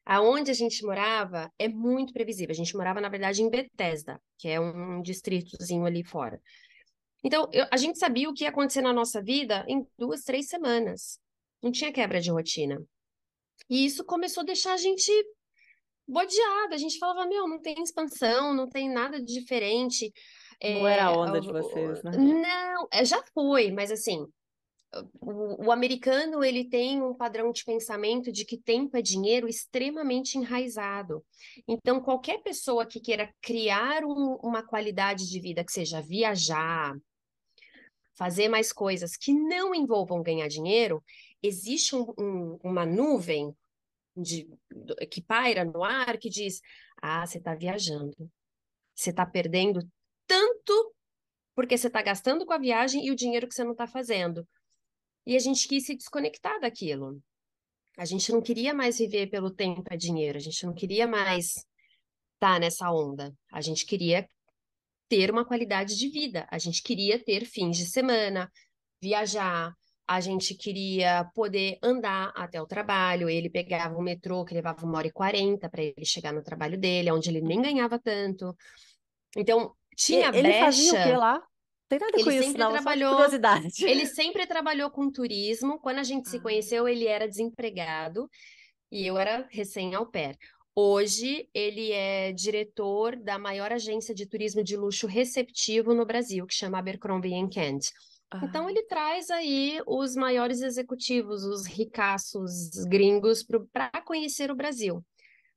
[0.06, 2.50] Aonde a gente morava é muito previsível.
[2.50, 6.40] A gente morava, na verdade, em Bethesda, que é um distritozinho ali fora.
[7.22, 10.48] Então, eu, a gente sabia o que ia acontecer na nossa vida em duas, três
[10.48, 11.20] semanas.
[11.62, 12.82] Não tinha quebra de rotina.
[13.68, 15.10] E isso começou a deixar a gente
[16.06, 16.74] bodeada.
[16.74, 20.12] A gente falava, meu, não tem expansão, não tem nada de diferente.
[20.62, 22.12] Não é, era a onda de vocês, né?
[22.16, 24.26] Não, é, já foi, mas assim,
[25.20, 30.36] o, o, americano ele tem um padrão de pensamento de que tempo é dinheiro extremamente
[30.36, 31.24] enraizado.
[31.66, 36.94] Então, qualquer pessoa que queira criar um, uma qualidade de vida, que seja viajar,
[38.16, 41.02] fazer mais coisas que não envolvam ganhar dinheiro,
[41.42, 43.54] existe um, um, uma nuvem
[44.16, 44.48] de,
[45.10, 46.60] que paira no ar que diz:
[47.00, 48.14] ah, você está viajando,
[48.94, 49.80] você está perdendo
[50.26, 50.94] tanto
[51.54, 54.46] porque você está gastando com a viagem e o dinheiro que você não está fazendo.
[55.26, 57.22] E a gente quis se desconectar daquilo.
[57.96, 61.56] A gente não queria mais viver pelo tempo é dinheiro, a gente não queria mais
[61.56, 63.34] estar tá nessa onda.
[63.52, 64.26] A gente queria
[65.08, 68.50] ter uma qualidade de vida, a gente queria ter fins de semana,
[69.00, 69.76] viajar,
[70.06, 73.28] a gente queria poder andar até o trabalho.
[73.28, 76.78] Ele pegava o metrô, que levava uma hora e quarenta para ele chegar no trabalho
[76.78, 78.56] dele, onde ele nem ganhava tanto.
[79.36, 80.64] Então, tinha ele brecha.
[80.64, 81.42] fazia o que lá?
[81.88, 83.84] Tem nada ele com isso, não, trabalhou, curiosidade.
[83.84, 85.78] Ele sempre trabalhou com turismo.
[85.78, 86.40] Quando a gente se ah.
[86.40, 88.28] conheceu, ele era desempregado
[88.90, 90.36] e eu era recém ao pé.
[90.74, 96.54] Hoje, ele é diretor da maior agência de turismo de luxo receptivo no Brasil, que
[96.54, 97.90] chama Abercrombie Kent.
[98.42, 105.04] Então ele traz aí os maiores executivos, os ricaços gringos para conhecer o Brasil.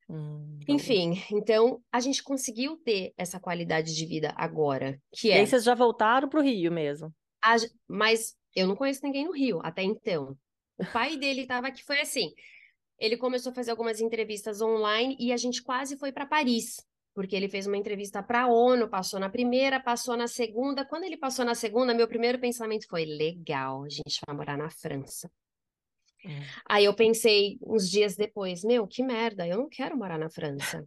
[0.08, 0.58] Hum.
[0.68, 5.46] Enfim, então a gente conseguiu ter essa qualidade de vida agora, que E aí é.
[5.46, 7.12] vocês já voltaram pro Rio mesmo?
[7.42, 7.56] a-
[7.88, 10.36] mas eu não conheço ninguém no Rio até então.
[10.78, 12.32] O pai dele estava aqui, foi assim.
[12.98, 16.76] Ele começou a fazer algumas entrevistas online e a gente quase foi para Paris,
[17.16, 20.84] porque ele fez uma entrevista para a ONU, passou na primeira, passou na segunda.
[20.84, 24.68] Quando ele passou na segunda, meu primeiro pensamento foi: legal, a gente vai morar na
[24.68, 25.32] França.
[26.22, 26.28] Hum.
[26.68, 30.86] Aí eu pensei uns dias depois, meu, que merda, eu não quero morar na França.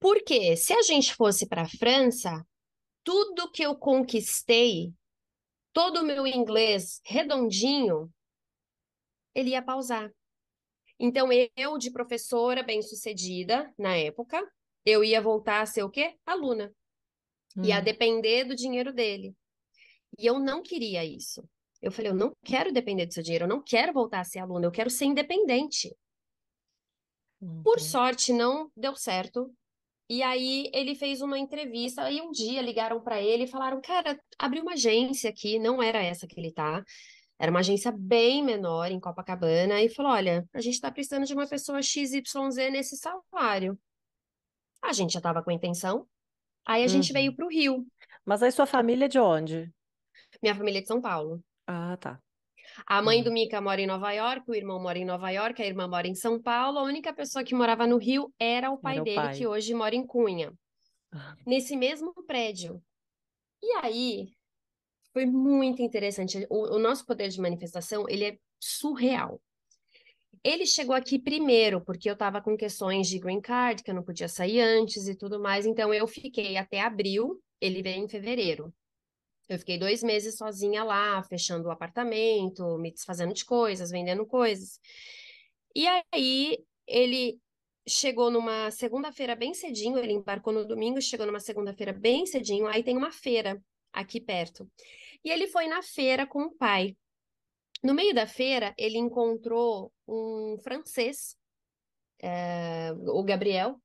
[0.00, 2.44] Porque se a gente fosse para a França,
[3.04, 4.92] tudo que eu conquistei,
[5.72, 8.12] todo o meu inglês redondinho,
[9.32, 10.12] ele ia pausar.
[10.98, 14.44] Então eu, de professora bem-sucedida na época,
[14.84, 16.16] eu ia voltar a ser o quê?
[16.26, 16.72] Aluna.
[17.62, 17.84] Ia Hum.
[17.84, 19.34] depender do dinheiro dele.
[20.18, 21.42] E eu não queria isso.
[21.80, 24.38] Eu falei, eu não quero depender do seu dinheiro, eu não quero voltar a ser
[24.38, 25.94] aluna, eu quero ser independente.
[27.62, 27.78] Por Uhum.
[27.78, 29.54] sorte, não deu certo.
[30.08, 34.18] E aí ele fez uma entrevista, aí um dia ligaram para ele e falaram, cara,
[34.38, 36.82] abriu uma agência aqui, não era essa que ele tá.
[37.38, 41.34] Era uma agência bem menor em Copacabana e falou, olha, a gente tá precisando de
[41.34, 43.78] uma pessoa XYZ nesse salário.
[44.84, 46.06] A gente já tava com a intenção.
[46.66, 47.14] Aí a gente Uhum.
[47.14, 47.86] veio pro Rio.
[48.24, 49.72] Mas aí sua família é de onde?
[50.42, 51.42] Minha família é de São Paulo.
[51.66, 52.20] Ah, tá.
[52.86, 53.24] A mãe Hum.
[53.24, 56.06] do Mika mora em Nova York, o irmão mora em Nova York, a irmã mora
[56.06, 56.78] em São Paulo.
[56.78, 59.36] A única pessoa que morava no Rio era o pai Era o dele, pai.
[59.36, 60.52] que hoje mora em Cunha,
[61.12, 62.82] Ah, nesse mesmo prédio.
[63.62, 64.32] E aí
[65.12, 66.46] foi muito interessante.
[66.50, 69.40] O, o nosso poder de manifestação, ele é surreal.
[70.44, 74.02] Ele chegou aqui primeiro, porque eu estava com questões de green card, que eu não
[74.02, 75.64] podia sair antes e tudo mais.
[75.64, 78.72] Então eu fiquei até abril, ele veio em fevereiro.
[79.48, 84.78] Eu fiquei dois meses sozinha lá, fechando o apartamento, me desfazendo de coisas, vendendo coisas.
[85.74, 87.38] E aí ele
[87.88, 92.82] chegou numa segunda-feira bem cedinho, ele embarcou no domingo, chegou numa segunda-feira bem cedinho, aí
[92.82, 94.70] tem uma feira aqui perto.
[95.24, 96.96] E ele foi na feira com o pai.
[97.82, 101.36] No meio da feira, ele encontrou um francês,
[102.20, 103.80] é, o Gabriel,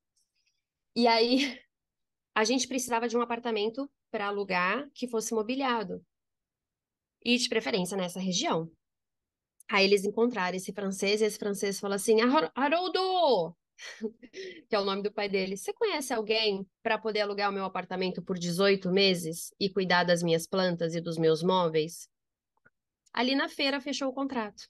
[0.96, 1.38] e aí
[2.36, 6.04] a gente precisava de um apartamento para alugar que fosse mobiliado.
[7.24, 8.72] E de preferência nessa região.
[9.70, 13.56] Aí eles encontraram esse francês, e esse francês falou assim: "Har- Haroldo!
[14.68, 15.58] Que é o nome do pai dele.
[15.58, 20.22] Você conhece alguém para poder alugar o meu apartamento por 18 meses e cuidar das
[20.22, 22.10] minhas plantas e dos meus móveis?
[23.14, 24.70] Ali na feira fechou o contrato.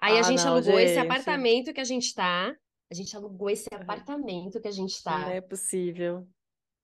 [0.00, 1.04] Aí a Ah, gente não, alugou esse gente.
[1.06, 2.54] apartamento que a gente tá.
[2.90, 5.30] A gente alugou esse apartamento que a gente Não tá.
[5.30, 6.26] é possível.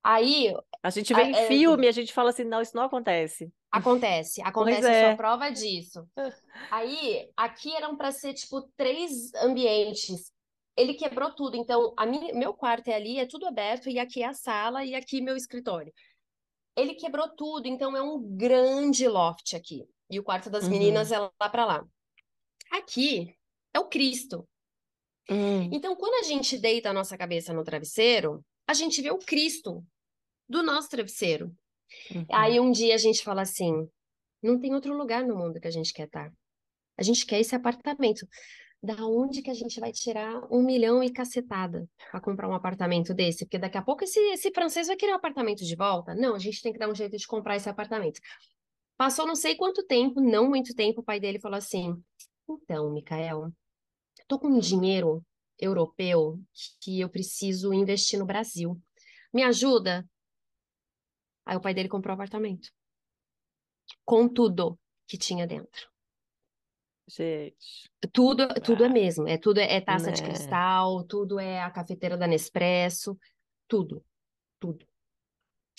[0.02, 2.76] Aí A gente a- vê em é, filme e a gente fala assim, não, isso
[2.76, 3.50] não acontece.
[3.72, 4.42] acontece,
[4.84, 5.16] acontece, a é.
[5.16, 6.06] prova disso.
[6.70, 10.30] Aí, aqui eram para ser tipo três ambientes.
[10.76, 11.56] Ele quebrou tudo.
[11.56, 14.84] Então, a minha, meu quarto é ali, é tudo aberto, e aqui é a sala,
[14.84, 15.92] e aqui meu escritório.
[16.76, 19.86] Ele quebrou tudo, então é um grande loft aqui.
[20.10, 21.16] E o quarto das meninas Uhum.
[21.16, 21.84] é lá para lá.
[22.74, 23.32] Aqui
[23.72, 24.48] é o Cristo.
[25.30, 25.70] Hum.
[25.72, 29.84] Então, quando a gente deita a nossa cabeça no travesseiro, a gente vê o Cristo
[30.48, 31.54] do nosso travesseiro.
[32.12, 32.26] Uhum.
[32.32, 33.88] Aí um dia a gente fala assim:
[34.42, 36.32] não tem outro lugar no mundo que a gente quer estar.
[36.98, 38.26] A gente quer esse apartamento.
[38.82, 43.14] Da onde que a gente vai tirar um milhão e cacetada para comprar um apartamento
[43.14, 43.46] desse?
[43.46, 46.14] Porque daqui a pouco esse, esse francês vai querer o apartamento de volta.
[46.14, 48.20] Não, a gente tem que dar um jeito de comprar esse apartamento.
[48.98, 51.96] Passou não sei quanto tempo, não muito tempo, o pai dele falou assim:
[52.48, 53.52] Então, Micael,
[54.28, 55.24] tô com um dinheiro
[55.58, 56.40] europeu
[56.80, 58.80] que eu preciso investir no Brasil.
[59.32, 60.06] Me ajuda?
[61.46, 62.70] Aí o pai dele comprou o apartamento.
[64.04, 65.88] Com tudo que tinha dentro.
[67.06, 69.28] Gente, Tudo, tudo é mesmo.
[69.28, 70.28] É tudo é taça de né?
[70.28, 73.18] cristal, tudo é a cafeteira da Nespresso,
[73.68, 74.02] tudo,
[74.58, 74.86] tudo.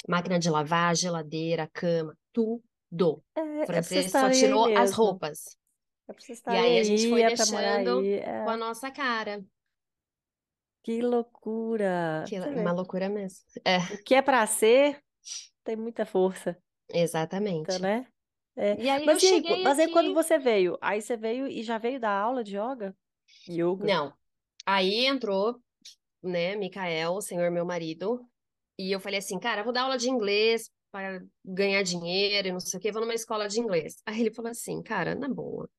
[0.07, 3.23] Máquina de lavar, geladeira, cama, tudo.
[3.35, 5.57] É, é Francês só tirou as roupas.
[6.07, 8.21] É pra vocês E estarem aí a gente aí, foi é pra morar deixando aí.
[8.43, 8.57] com a É.
[8.57, 9.43] nossa cara.
[10.83, 12.23] Que loucura.
[12.27, 12.59] Que Você é vê.
[12.61, 13.39] uma loucura mesmo.
[13.65, 14.99] É, O que é pra ser
[15.63, 16.55] tem muita força,
[16.93, 17.79] exatamente.
[17.81, 18.05] né?
[18.55, 18.75] É.
[18.81, 20.13] E aí eu Mas e aí, cheguei mas aí quando aqui.
[20.13, 20.77] você veio?
[20.81, 22.95] Aí você veio e já veio dar aula de yoga?
[23.49, 23.83] Yoga?
[23.85, 24.13] Não.
[24.65, 25.59] Aí entrou,
[26.21, 28.23] né, Micael, o senhor meu marido,
[28.77, 32.51] e eu falei assim, cara, eu vou dar aula de inglês para ganhar dinheiro e
[32.51, 33.95] não sei o quê, vou numa escola de inglês.
[34.05, 35.69] Aí ele falou assim, cara, na boa.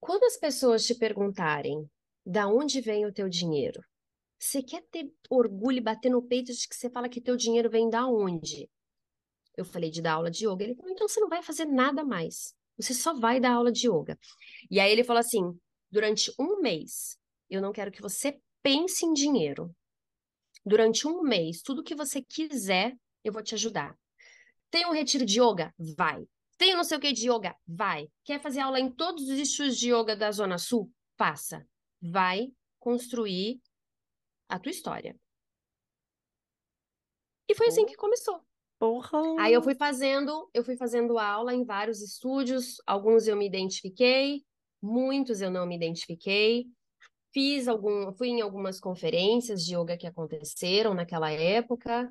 [0.00, 1.88] Quando as pessoas te perguntarem
[2.24, 3.84] da onde vem o teu dinheiro,
[4.38, 7.68] você quer ter orgulho e bater no peito de que você fala que teu dinheiro
[7.68, 8.70] vem da onde?
[9.54, 10.64] Eu falei de dar aula de yoga.
[10.64, 12.54] Ele falou, então você não vai fazer nada mais.
[12.78, 14.18] Você só vai dar aula de yoga.
[14.70, 15.54] E aí ele falou assim,
[15.90, 17.18] durante um mês,
[17.50, 19.74] eu não quero que você pense em dinheiro.
[20.64, 23.94] Durante um mês, tudo que você quiser, eu vou te ajudar.
[24.70, 25.74] Tem um retiro de yoga?
[25.96, 26.24] Vai.
[26.60, 27.56] Tem não sei o que de yoga?
[27.66, 28.06] Vai.
[28.22, 30.92] Quer fazer aula em todos os estilos de yoga da Zona Sul?
[31.16, 31.66] Faça.
[32.02, 33.62] Vai construir
[34.46, 35.18] a tua história.
[37.48, 38.42] E foi assim que começou.
[38.78, 39.22] Porra!
[39.38, 44.44] Aí eu fui fazendo, eu fui fazendo aula em vários estúdios, alguns eu me identifiquei,
[44.82, 46.66] muitos eu não me identifiquei.
[47.32, 52.06] Fiz algum, fui em algumas conferências de yoga que aconteceram naquela época.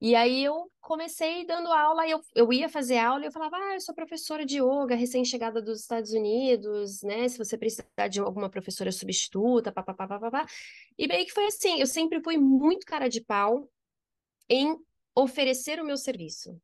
[0.00, 3.74] E aí eu comecei dando aula, eu, eu ia fazer aula e eu falava, ah,
[3.74, 7.28] eu sou professora de yoga, recém-chegada dos Estados Unidos, né?
[7.28, 10.46] Se você precisar de alguma professora substituta, papapá, papapá.
[10.96, 13.68] E bem que foi assim, eu sempre fui muito cara de pau
[14.48, 14.76] em
[15.16, 16.60] oferecer o meu serviço.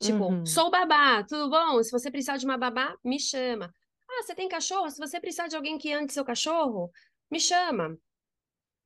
[0.00, 0.46] Tipo, Uhum.
[0.46, 1.82] sou babá, tudo bom?
[1.82, 3.72] Se você precisar de uma babá, me chama.
[4.10, 4.90] Ah, você tem cachorro?
[4.90, 6.90] Se você precisar de alguém que ande seu cachorro,
[7.30, 7.98] me chama.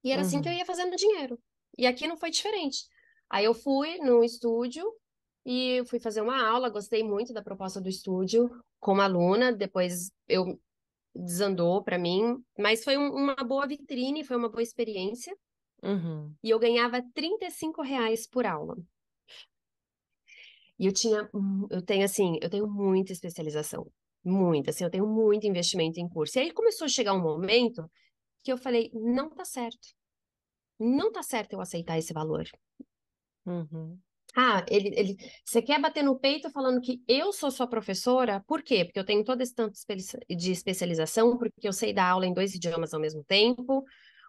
[0.04, 0.58] E era assim que eu Uhum.
[0.58, 1.38] ia fazendo dinheiro.
[1.78, 2.86] E aqui não foi diferente.
[3.30, 4.84] Aí eu fui no estúdio
[5.44, 8.48] e fui fazer uma aula, gostei muito da proposta do estúdio
[8.80, 10.60] como aluna, depois eu
[11.14, 15.36] desandou para mim, mas foi um- uma boa vitrine, foi uma boa experiência
[15.82, 16.34] Uhum.
[16.42, 18.76] e eu ganhava 35 reais por aula.
[20.78, 21.28] E eu tinha,
[21.70, 23.90] eu tenho assim, eu tenho muita especialização,
[24.22, 26.38] muita, assim, eu tenho muito investimento em curso.
[26.38, 27.90] E aí começou a chegar um momento
[28.42, 29.88] que eu falei, não tá certo.
[30.78, 32.44] Não tá certo eu aceitar esse valor.
[33.46, 33.98] Uhum.
[34.38, 38.44] Ah, ele, ele, você quer bater no peito falando que eu sou sua professora?
[38.46, 38.84] Por quê?
[38.84, 39.72] Porque eu tenho todo esse tanto
[40.28, 43.82] de especialização, porque eu sei dar aula em dois idiomas ao mesmo tempo,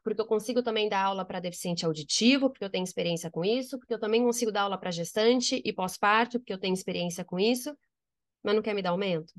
[0.05, 3.77] porque eu consigo também dar aula para deficiente auditivo, porque eu tenho experiência com isso,
[3.77, 7.37] porque eu também consigo dar aula para gestante e pós-parto, porque eu tenho experiência com
[7.37, 7.75] isso,
[8.41, 9.33] mas não quer me dar aumento?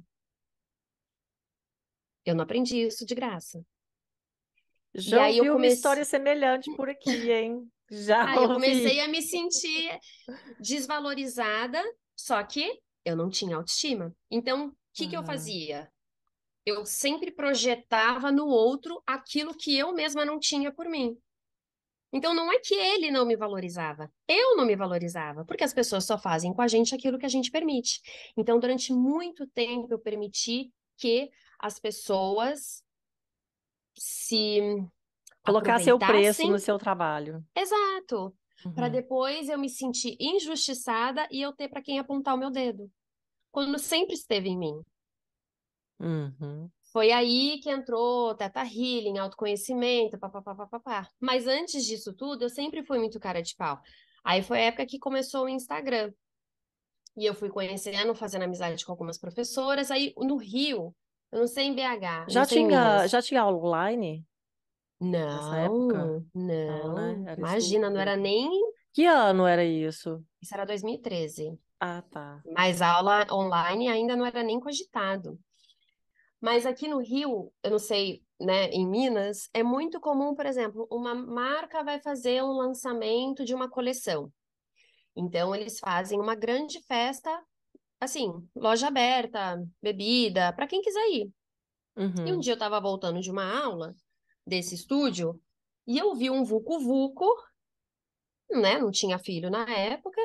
[2.26, 3.64] Eu não aprendi isso de graça.
[4.94, 7.70] Já aí eu ouvi uma história semelhante por aqui, hein?
[7.90, 9.98] Já Aí eu comecei a me sentir
[10.60, 11.82] desvalorizada,
[12.16, 14.14] só que eu não tinha autoestima.
[14.30, 15.26] Então, o que que eu Aham.
[15.26, 15.92] fazia?
[16.66, 21.16] Eu sempre projetava no outro aquilo que eu mesma não tinha por mim.
[22.12, 26.04] Então, não é que ele não me valorizava, eu não me valorizava, porque as pessoas
[26.04, 28.00] só fazem com a gente aquilo que a gente permite.
[28.36, 32.82] Então, durante muito tempo, eu permiti que as pessoas
[33.98, 34.60] se
[35.48, 37.44] Colocar seu preço no seu trabalho.
[37.56, 38.34] Exato.
[38.74, 38.92] Para Uhum.
[38.92, 42.90] depois eu me sentir injustiçada e eu ter para quem apontar o meu dedo.
[43.52, 44.80] Quando sempre esteve em mim.
[46.00, 46.68] Uhum.
[46.92, 51.08] Foi aí que entrou Teta Healing, autoconhecimento, papapá, papapá.
[51.20, 53.80] Mas antes disso tudo, eu sempre fui muito cara de pau.
[54.24, 56.12] Aí foi a época que começou o Instagram.
[57.16, 59.90] E eu fui conhecendo, fazendo amizade com algumas professoras.
[59.90, 60.94] Aí no Rio,
[61.32, 64.24] eu não sei em BH, Já tinha, já tinha aula online
[65.00, 66.04] nessa época?
[66.04, 66.94] Não, não.
[66.94, 67.30] né?
[67.32, 68.50] Era Imagina, estudo não era nem.
[68.92, 70.24] Que ano era isso?
[70.40, 71.58] Isso era 2013.
[71.80, 72.42] Ah, tá.
[72.52, 75.38] Mas a aula online ainda não era nem cogitado.
[76.40, 80.86] Mas aqui no Rio, eu não sei, né, em Minas, é muito comum, por exemplo,
[80.90, 84.32] uma marca vai fazer um lançamento de uma coleção.
[85.16, 87.42] Então, eles fazem uma grande festa,
[88.00, 91.32] assim, loja aberta, bebida, para quem quiser ir.
[92.24, 92.40] E um Uhum.
[92.40, 93.94] dia eu estava voltando de uma aula
[94.48, 95.40] desse estúdio
[95.86, 97.28] e eu vi um vucu-vucu,
[98.50, 98.78] né?
[98.78, 100.20] Não tinha filho na época,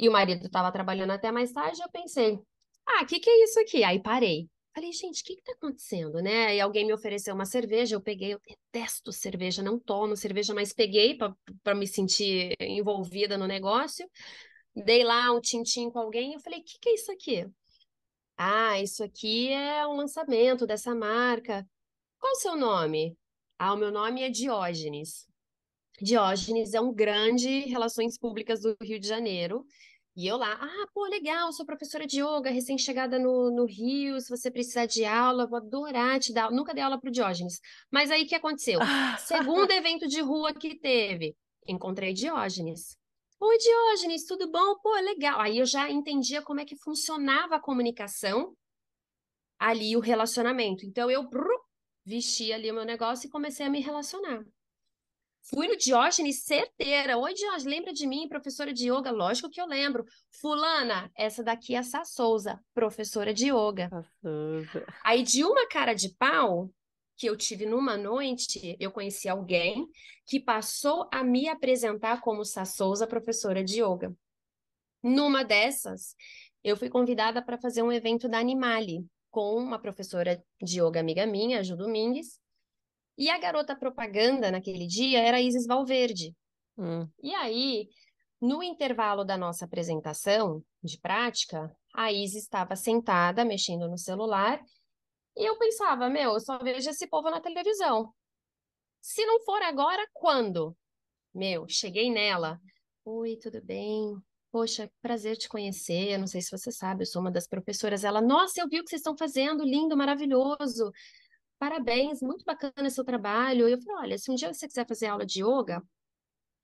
[0.00, 1.82] e o marido estava trabalhando até mais tarde.
[1.82, 2.38] Eu pensei,
[2.86, 3.84] ah, o que que é isso aqui?
[3.84, 4.48] Aí parei.
[4.74, 6.56] Falei, gente, o que que tá acontecendo, né?
[6.56, 8.40] E alguém me ofereceu uma cerveja, eu peguei, eu
[8.72, 11.18] detesto cerveja, não tomo cerveja, mas peguei
[11.62, 14.08] para me sentir envolvida no negócio.
[14.74, 17.46] Dei lá um tintim com alguém, eu falei, o que que é isso aqui?
[18.36, 21.68] Ah, isso aqui é um lançamento dessa marca.
[22.18, 23.16] Qual o seu nome?
[23.62, 25.28] Ah, o meu nome é Diógenes.
[26.00, 29.66] Diógenes é um grande relações públicas do Rio de Janeiro.
[30.16, 34.30] E eu lá, ah, pô, legal, sou professora de yoga, recém-chegada no, no Rio, se
[34.30, 36.50] você precisar de aula, vou adorar te dar.
[36.50, 37.60] Nunca dei aula pro Diógenes.
[37.90, 38.80] Mas aí o que aconteceu?
[39.28, 41.36] Segundo evento de rua que teve,
[41.68, 42.96] encontrei Diógenes.
[43.38, 44.78] Oi, Diógenes, tudo bom?
[44.82, 45.38] Pô, legal.
[45.38, 48.54] Aí eu já entendia como é que funcionava a comunicação
[49.58, 50.86] ali, o relacionamento.
[50.86, 51.28] Então eu
[52.10, 54.44] vesti ali o meu negócio e comecei a me relacionar.
[55.42, 57.16] Fui no Diógenes certeira.
[57.16, 59.10] Oi, Diógenes, lembra de mim, professora de yoga?
[59.10, 60.04] Lógico que eu lembro.
[60.40, 63.88] Fulana, essa daqui é a Sá Souza, professora de yoga.
[63.88, 64.86] Passosa.
[65.04, 66.70] Aí, de uma cara de pau
[67.16, 69.86] que eu tive numa noite, eu conheci alguém
[70.26, 74.12] que passou a me apresentar como Sá Souza, professora de yoga.
[75.02, 76.14] Numa dessas,
[76.62, 81.26] eu fui convidada para fazer um evento da Animale com uma professora de yoga amiga
[81.26, 82.38] minha, a Ju Domingues.
[83.16, 86.34] E a garota propaganda naquele dia era a Isis Valverde.
[86.76, 87.08] Hum.
[87.22, 87.88] E aí,
[88.40, 94.60] no intervalo da nossa apresentação de prática, a Isis estava sentada, mexendo no celular,
[95.36, 98.12] e eu pensava, meu, eu só vejo esse povo na televisão.
[99.00, 100.76] Se não for agora, quando?
[101.32, 102.60] Meu, cheguei nela.
[103.04, 104.14] Oi, tudo bem?
[104.52, 106.12] Poxa, prazer te conhecer.
[106.12, 108.02] Eu não sei se você sabe, eu sou uma das professoras.
[108.02, 110.90] Ela, nossa, eu vi o que vocês estão fazendo, lindo, maravilhoso.
[111.58, 113.68] Parabéns, muito bacana seu trabalho.
[113.68, 115.82] Eu falei, olha, se um dia você quiser fazer aula de yoga,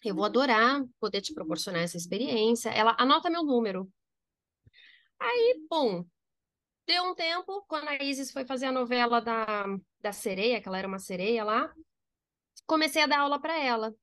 [0.04, 2.70] eu vou adorar poder te proporcionar essa experiência.
[2.70, 3.88] Ela anota meu número.
[5.18, 6.04] Aí, bom,
[6.86, 9.66] deu um tempo, quando a Isis foi fazer a novela da,
[10.00, 11.72] da sereia, que ela era uma sereia lá,
[12.66, 13.94] comecei a dar aula para ela.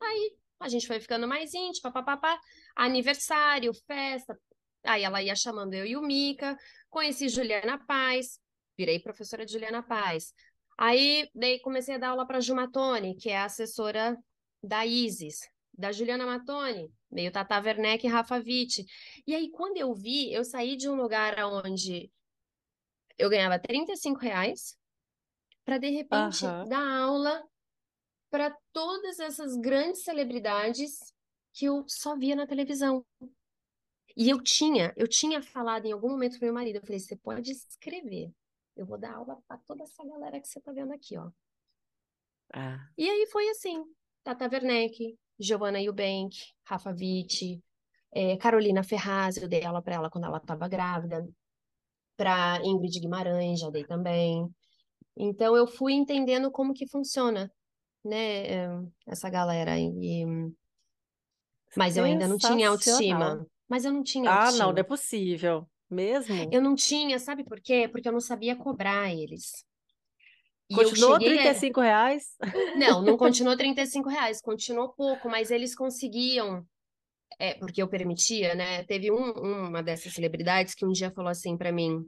[0.00, 2.40] Aí a gente foi ficando mais íntimo, papapá,
[2.76, 4.38] aniversário, festa.
[4.84, 6.56] Aí ela ia chamando eu e o Mica,
[6.90, 8.40] conheci Juliana Paz,
[8.76, 10.32] virei professora de Juliana Paz.
[10.76, 14.16] Aí daí comecei a dar aula para Jumatone, que é a assessora
[14.62, 15.40] da Isis,
[15.72, 18.84] da Juliana Matone, meio Tata Werneck e Rafa Witt.
[19.26, 22.10] E aí, quando eu vi, eu saí de um lugar onde
[23.18, 24.76] eu ganhava 35 reais
[25.64, 27.42] para, de repente, dar aula
[28.30, 31.12] para todas essas grandes celebridades
[31.52, 33.04] que eu só via na televisão.
[34.16, 37.16] E eu tinha, eu tinha falado em algum momento pro meu marido, eu falei, você
[37.16, 38.30] pode escrever.
[38.76, 41.30] Eu vou dar aula para toda essa galera que você tá vendo aqui, ó.
[42.54, 43.82] Ah, E aí foi assim,
[44.22, 47.62] Tata Werneck, Giovanna Eubank, Rafa Witt,
[48.14, 51.26] eh, Carolina Ferraz, eu dei aula para ela quando ela estava grávida.
[52.16, 54.46] Para Ingrid Guimarães, já dei também.
[55.16, 57.50] Então eu fui entendendo como que funciona,
[58.04, 58.68] né, eh,
[59.06, 59.78] essa galera.
[59.78, 60.24] E...
[61.76, 63.46] Mas eu ainda não tinha autoestima.
[63.68, 64.84] Mas eu não tinha Ah, não, não é autoestima.
[64.84, 65.68] possível.
[65.90, 66.48] Mesmo?
[66.50, 67.88] Eu não tinha, sabe por quê?
[67.90, 69.64] Porque eu não sabia cobrar eles.
[70.70, 71.42] E Continuou cheguei a...
[71.42, 72.36] 35 reais?
[72.76, 76.66] Não, não continuou 35 reais, continuou pouco, mas eles conseguiam,
[77.38, 78.82] é, porque eu permitia, né?
[78.84, 79.32] Teve um-
[79.68, 82.02] uma dessas celebridades que um dia falou assim pra mim: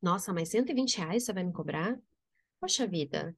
[0.00, 1.98] Nossa, mas 120 reais você vai me cobrar?
[2.60, 3.34] Poxa vida,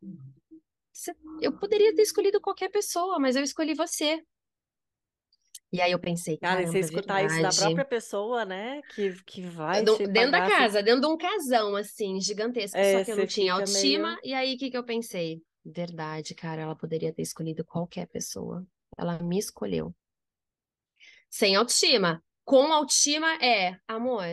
[0.93, 4.23] você- eu poderia ter escolhido qualquer pessoa, mas eu escolhi você.
[5.71, 7.59] E aí eu pensei, Cara, você escutar isso da verdade.
[7.59, 8.81] própria pessoa, né?
[8.95, 13.13] Que, que vai Dentro da casa, dentro de um casão, assim, gigantesco, É, só que
[13.13, 14.09] eu não tinha autoestima.
[14.09, 14.21] meio.
[14.25, 15.43] E aí, o que que eu pensei?
[15.65, 18.67] Verdade, cara, ela poderia ter escolhido qualquer pessoa.
[18.97, 19.95] Ela me escolheu.
[21.29, 22.23] Sem autoestima.
[22.45, 24.25] Com autoestima é, amor,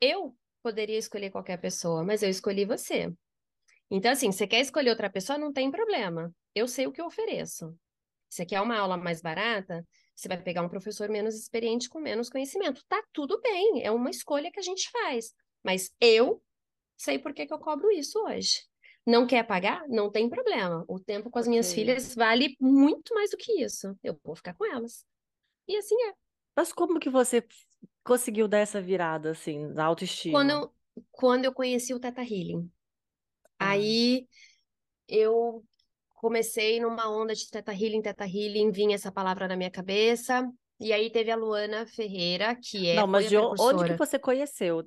[0.00, 3.12] eu poderia escolher qualquer pessoa, mas eu escolhi você.
[3.88, 6.34] Então, assim, você quer escolher outra pessoa, não tem problema.
[6.52, 7.72] Eu sei o que eu ofereço.
[8.28, 9.86] Você quer uma aula mais barata?
[10.16, 12.84] Você vai pegar um professor menos experiente com menos conhecimento.
[12.88, 15.34] Tá tudo bem, é uma escolha que a gente faz.
[15.64, 16.42] Mas eu
[16.96, 18.62] sei por que que eu cobro isso hoje.
[19.06, 19.86] Não quer pagar?
[19.88, 20.84] Não tem problema.
[20.88, 21.74] O tempo com as minhas Ok.
[21.74, 23.96] filhas vale muito mais do que isso.
[24.02, 25.04] Eu vou ficar com elas.
[25.68, 26.14] E assim é.
[26.56, 27.46] Mas como que você
[28.04, 29.84] conseguiu dar essa virada, assim, na
[30.28, 30.50] Quando autoestima?
[30.50, 30.74] eu,
[31.10, 32.70] quando eu conheci o Teta Healing,
[33.58, 34.28] Ah, aí
[35.08, 35.64] eu
[36.16, 40.50] comecei numa onda de Teta Healing, Teta Healing, vinha essa palavra na minha cabeça.
[40.80, 44.82] E aí teve a Luana Ferreira, que é, não, mas de onde que você conheceu?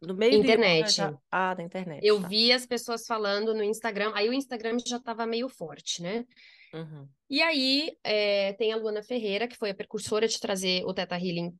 [0.00, 1.00] No meio yoga Internet.
[1.30, 2.28] Ah, na internet, Eu tá.
[2.28, 6.24] vi as pessoas falando no Instagram, aí o Instagram já estava meio forte, né?
[6.72, 7.08] Uhum.
[7.30, 11.16] E aí é, tem a Luana Ferreira, que foi a precursora de trazer o Teta
[11.16, 11.54] Healing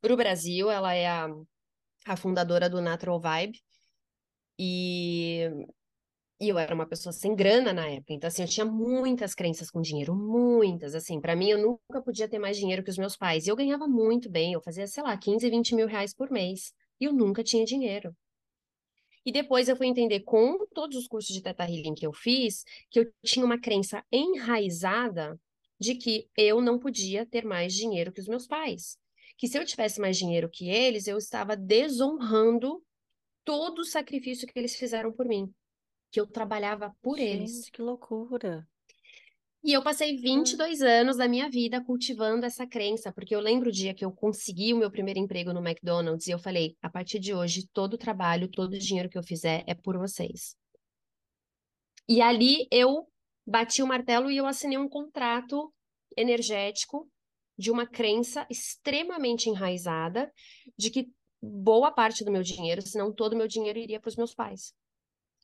[0.00, 0.70] para o Brasil.
[0.70, 1.28] Ela é a,
[2.06, 3.60] a fundadora do Natural Vibe.
[4.58, 5.48] E,
[6.40, 8.12] e eu era uma pessoa sem grana na época.
[8.12, 10.94] Então, assim, eu tinha muitas crenças com dinheiro, muitas.
[10.94, 13.46] Assim, para mim, eu nunca podia ter mais dinheiro que os meus pais.
[13.46, 16.72] E eu ganhava muito bem, eu fazia, sei lá, 15, 20 mil reais por mês.
[17.00, 18.14] E eu nunca tinha dinheiro.
[19.26, 22.64] E depois eu fui entender com todos os cursos de Teta Healing que eu fiz,
[22.88, 25.38] que eu tinha uma crença enraizada
[25.78, 28.96] de que eu não podia ter mais dinheiro que os meus pais.
[29.36, 32.82] Que se eu tivesse mais dinheiro que eles, eu estava desonrando
[33.44, 35.52] todo o sacrifício que eles fizeram por mim.
[36.10, 37.52] Que eu trabalhava por eles.
[37.52, 38.66] Gente, que loucura.
[39.62, 43.72] E eu passei 22 anos da minha vida cultivando essa crença, porque eu lembro o
[43.72, 47.18] dia que eu consegui o meu primeiro emprego no McDonald's e eu falei: a partir
[47.18, 50.56] de hoje, todo o trabalho, todo o dinheiro que eu fizer é por vocês.
[52.08, 53.06] E ali eu
[53.46, 55.72] bati o martelo e eu assinei um contrato
[56.16, 57.08] energético
[57.58, 60.32] de uma crença extremamente enraizada
[60.78, 61.10] de que
[61.42, 64.34] boa parte do meu dinheiro, se não todo o meu dinheiro, iria para os meus
[64.34, 64.72] pais.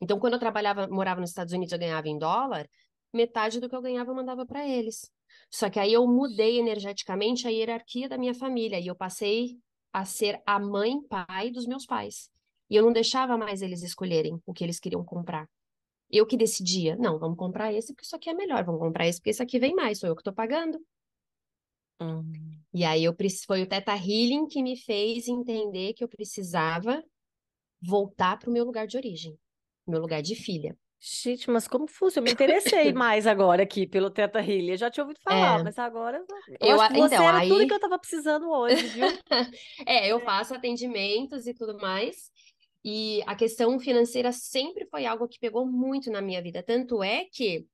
[0.01, 2.69] Então, quando eu trabalhava, morava nos Estados Unidos, eu ganhava em dólar,
[3.13, 5.11] metade do que eu ganhava eu mandava para eles.
[5.49, 9.57] Só que aí eu mudei energeticamente a hierarquia da minha família e eu passei
[9.93, 12.29] a ser a mãe pai dos meus pais.
[12.69, 15.49] E eu não deixava mais eles escolherem o que eles queriam comprar.
[16.09, 19.19] Eu que decidia, não, vamos comprar esse porque isso aqui é melhor, vamos comprar esse
[19.19, 20.79] porque esse aqui vem mais, sou eu que estou pagando.
[21.99, 22.59] Hum.
[22.73, 23.15] E aí eu
[23.47, 27.03] foi o Teta Healing que me fez entender que eu precisava
[27.81, 29.37] voltar para o meu lugar de origem,
[29.87, 30.75] meu lugar de filha.
[30.99, 32.25] Gente, mas como funciona?
[32.27, 34.71] Eu me interessei mais agora aqui pelo Teta Healing.
[34.71, 35.63] Eu já tinha ouvido falar, É.
[35.63, 36.17] mas agora
[36.59, 39.05] eu, Eu acho que você então, era tudo aí- que eu estava precisando hoje, viu?
[39.87, 42.31] É, eu faço atendimentos e tudo mais.
[42.83, 46.63] E a questão financeira sempre foi algo que pegou muito na minha vida.
[46.63, 47.65] Tanto é que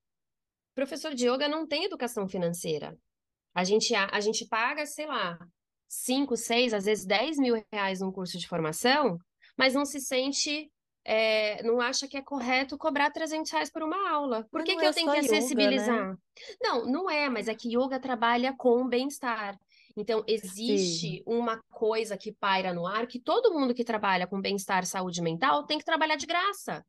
[0.76, 2.98] professor de yoga não tem educação financeira.
[3.54, 5.38] A gente, a, a gente paga, sei lá,
[5.90, 9.18] 5, 6, às vezes 10 mil reais num curso de formação,
[9.58, 10.72] mas não se sente,
[11.04, 14.48] é, não acha que é correto cobrar 300 reais por uma aula.
[14.52, 15.38] Por que que é eu tenho que yoga, né?
[15.38, 16.18] acessibilizar?
[16.62, 19.58] Não, não é, mas é que yoga trabalha com bem-estar.
[19.98, 24.86] Então, existe uma coisa que paira no ar que todo mundo que trabalha com bem-estar,
[24.86, 26.86] saúde mental tem que trabalhar de graça.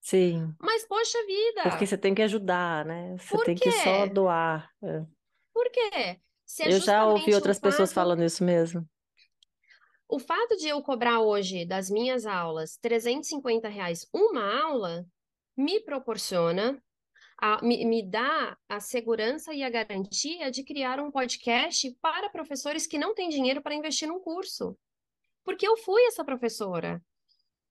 [0.00, 3.16] Sim, Mas, poxa vida, porque você tem que ajudar, né?
[3.18, 4.12] Você Por tem que só quê?
[4.12, 4.68] doar.
[4.82, 5.02] É.
[5.50, 6.20] por quê?
[6.44, 8.86] Se é Eu já ouvi outras pessoas fato- falando isso mesmo.
[10.08, 15.06] O fato de eu cobrar hoje das minhas aulas 350 reais uma aula
[15.56, 16.82] me proporciona,
[17.40, 22.86] a- me, me dá a segurança e a garantia de criar um podcast para professores
[22.86, 24.76] que não têm dinheiro para investir num curso.
[25.44, 27.02] Porque eu fui essa professora.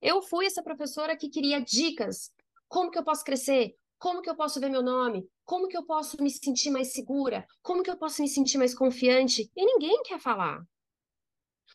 [0.01, 2.31] Eu fui essa professora que queria dicas.
[2.67, 3.75] Como que eu posso crescer?
[3.97, 5.25] Como que eu posso ver meu nome?
[5.45, 7.45] Como que eu posso me sentir mais segura?
[7.61, 9.49] Como que eu posso me sentir mais confiante?
[9.55, 10.61] E ninguém quer falar.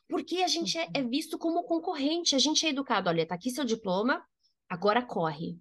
[0.08, 3.08] Porque a gente é, é visto como concorrente, a gente é educado.
[3.08, 4.24] Olha, tá aqui seu diploma,
[4.68, 5.58] agora corre.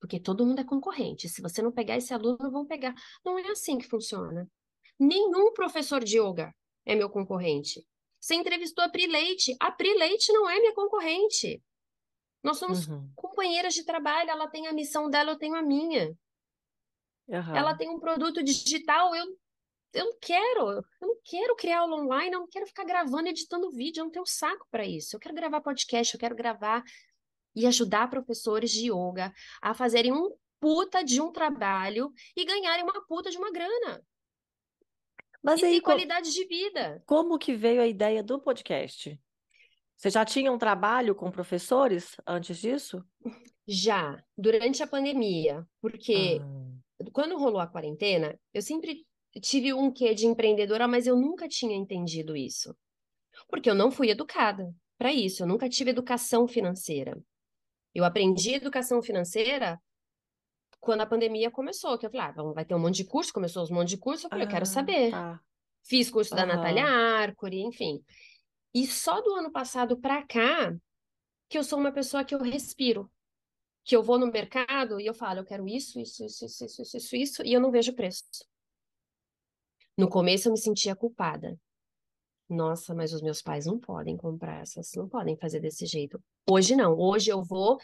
[0.00, 1.28] Porque todo mundo é concorrente.
[1.28, 2.94] Se você não pegar esse aluno, vão pegar.
[3.24, 4.48] Não é assim que funciona.
[4.98, 6.54] Nenhum professor de yoga
[6.86, 7.86] é meu concorrente.
[8.18, 9.54] Você entrevistou a Pri Leite.
[9.60, 11.62] A Pri Leite não é minha concorrente.
[12.42, 13.10] Nós somos Uhum.
[13.14, 14.30] companheiras de trabalho.
[14.30, 16.16] Ela tem a missão dela, eu tenho a minha.
[17.30, 17.56] Aham.
[17.56, 19.26] Ela tem um produto digital, eu,
[19.92, 20.70] eu não quero.
[20.70, 24.12] Eu não quero criar aula online, eu não quero ficar gravando, editando vídeo, eu não
[24.12, 25.16] tenho saco para isso.
[25.16, 26.82] Eu quero gravar podcast, eu quero gravar
[27.54, 30.30] e ajudar professores de yoga a fazerem um
[30.60, 34.04] puta de um trabalho e ganharem uma puta de uma grana.
[35.42, 37.02] Mas e aí, qualidade de vida.
[37.06, 39.18] como que veio a ideia do podcast?
[39.96, 43.04] Você já tinha um trabalho com professores antes disso?
[43.66, 49.06] Já, durante a pandemia, porque Ah, quando rolou a quarentena, eu sempre
[49.38, 52.74] tive um quê de empreendedora, mas eu nunca tinha entendido isso.
[53.48, 57.20] Porque eu não fui educada para isso, eu nunca tive educação financeira.
[57.94, 59.80] Eu aprendi educação financeira
[60.80, 63.64] quando a pandemia começou, que eu falei, ah, vai ter um monte de curso, começou
[63.70, 65.10] um monte de curso, eu falei, ah, eu quero ah, saber.
[65.10, 65.40] Tá.
[65.82, 66.48] Fiz curso da uhum.
[66.48, 68.02] Natália Arcuri, enfim.
[68.74, 70.74] E só do ano passado para cá
[71.48, 73.10] que eu sou uma pessoa que eu respiro.
[73.84, 76.96] Que eu vou no mercado e eu falo, eu quero isso, isso, isso, isso, isso,
[76.96, 78.24] isso, isso, e eu não vejo preço.
[80.00, 81.60] No começo eu me sentia culpada.
[82.48, 86.18] Nossa, mas os meus pais não podem comprar essas, não podem fazer desse jeito.
[86.48, 87.76] Hoje não, hoje eu vou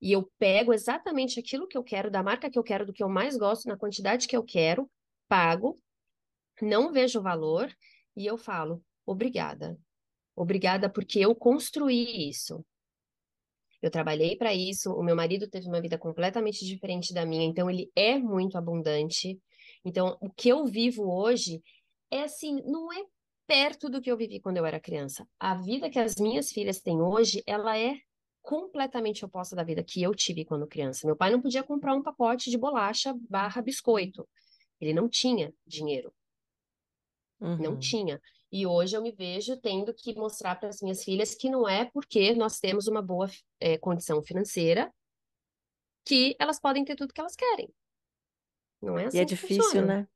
[0.00, 3.02] e eu pego exatamente aquilo que eu quero, da marca que eu quero, do que
[3.02, 4.88] eu mais gosto, na quantidade que eu quero,
[5.26, 5.76] pago,
[6.62, 7.68] não vejo o valor
[8.16, 9.76] e eu falo, obrigada.
[10.36, 12.64] Obrigada porque eu construí isso.
[13.82, 17.68] Eu trabalhei para isso, o meu marido teve uma vida completamente diferente da minha, então
[17.68, 19.36] ele é muito abundante.
[19.86, 21.62] Então, o que eu vivo hoje
[22.10, 23.04] é assim, não é
[23.46, 25.24] perto do que eu vivi quando eu era criança.
[25.38, 27.94] A vida que as minhas filhas têm hoje, ela é
[28.42, 31.06] completamente oposta da vida que eu tive quando criança.
[31.06, 34.28] Meu pai não podia comprar um pacote de bolacha barra biscoito.
[34.80, 36.12] Ele não tinha dinheiro,
[37.40, 37.78] não Uhum.
[37.78, 38.20] tinha.
[38.50, 41.84] E hoje eu me vejo tendo que mostrar para as minhas filhas que não é
[41.92, 43.30] porque nós temos uma boa
[43.60, 44.92] eh, condição financeira
[46.04, 47.68] que elas podem ter tudo que elas querem.
[48.86, 49.86] Não é E assim é que difícil, funciona.
[49.86, 50.08] né?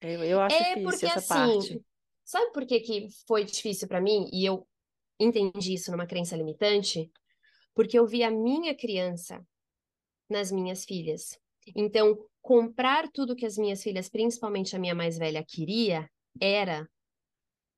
[0.00, 1.84] Eu, eu acho É difícil porque essa assim, parte.
[2.24, 4.28] sabe por que que foi difícil para mim?
[4.32, 4.66] E eu
[5.18, 7.10] entendi isso numa crença limitante?
[7.74, 9.44] Porque eu vi a minha criança
[10.28, 11.38] nas minhas filhas.
[11.74, 16.10] Então, comprar tudo que as minhas filhas, principalmente a minha mais velha, queria
[16.40, 16.88] era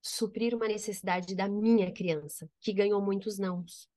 [0.03, 3.89] suprir uma necessidade da minha criança, que ganhou muitos nãos.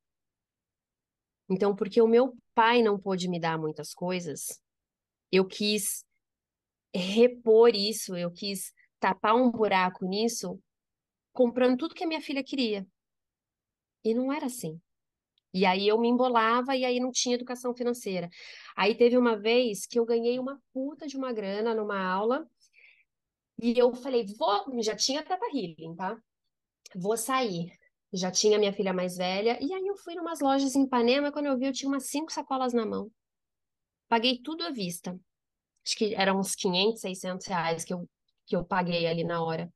[1.49, 4.61] Então, porque o meu pai não pôde me dar muitas coisas,
[5.31, 6.03] eu quis
[6.93, 10.59] repor isso, eu quis tapar um buraco nisso,
[11.33, 12.85] comprando tudo que a minha filha queria.
[14.03, 14.79] E não era assim.
[15.53, 18.29] E aí eu me embolava e aí não tinha educação financeira.
[18.75, 22.47] Aí teve uma vez que eu ganhei uma puta de uma grana numa aula
[23.61, 26.17] e eu falei, vou, já tinha Teta Healing, tá?
[26.95, 27.71] Vou sair.
[28.13, 31.47] Já tinha minha filha mais velha e aí eu fui numas lojas em Ipanema, quando
[31.47, 33.11] eu vi eu tinha umas cinco sacolas na mão.
[34.07, 35.19] paguei tudo à vista.
[35.87, 38.09] Acho que eram uns 500, 600 reais que eu,
[38.45, 39.71] que eu paguei ali na hora.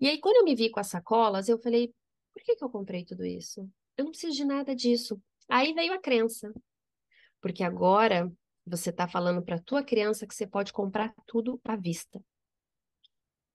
[0.00, 1.94] E aí, quando eu me vi com as sacolas, eu falei,
[2.34, 3.60] por que que eu comprei tudo isso?
[3.96, 5.20] Eu não preciso de nada disso.
[5.48, 6.52] Aí veio a crença.
[7.40, 8.28] Porque agora
[8.66, 12.20] você está falando para a tua criança que você pode comprar tudo à vista.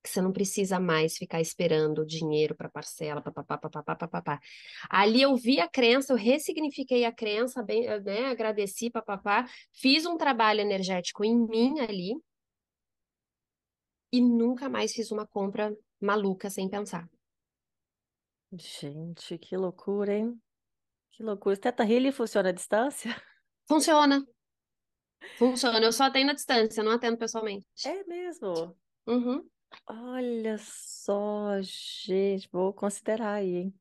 [0.03, 4.39] Que você não precisa mais ficar esperando dinheiro para parcela, papapá, papapá, papapá.
[4.89, 10.17] Ali eu vi a crença, eu ressignifiquei a crença, bem, né, agradeci, papapá, fiz um
[10.17, 12.15] trabalho energético em mim ali
[14.11, 17.09] e nunca mais fiz uma compra maluca sem pensar.
[18.51, 20.39] Gente, que loucura, hein?
[21.11, 21.55] Que loucura.
[21.55, 23.15] O Teta Healing funciona à distância?
[23.67, 24.23] Funciona.
[25.39, 25.79] Funciona.
[25.79, 27.65] Eu só atendo à distância, não atendo pessoalmente.
[27.85, 28.77] É mesmo?
[29.07, 29.49] Uhum.
[29.87, 33.73] Olha só, gente, vou considerar aí, hein?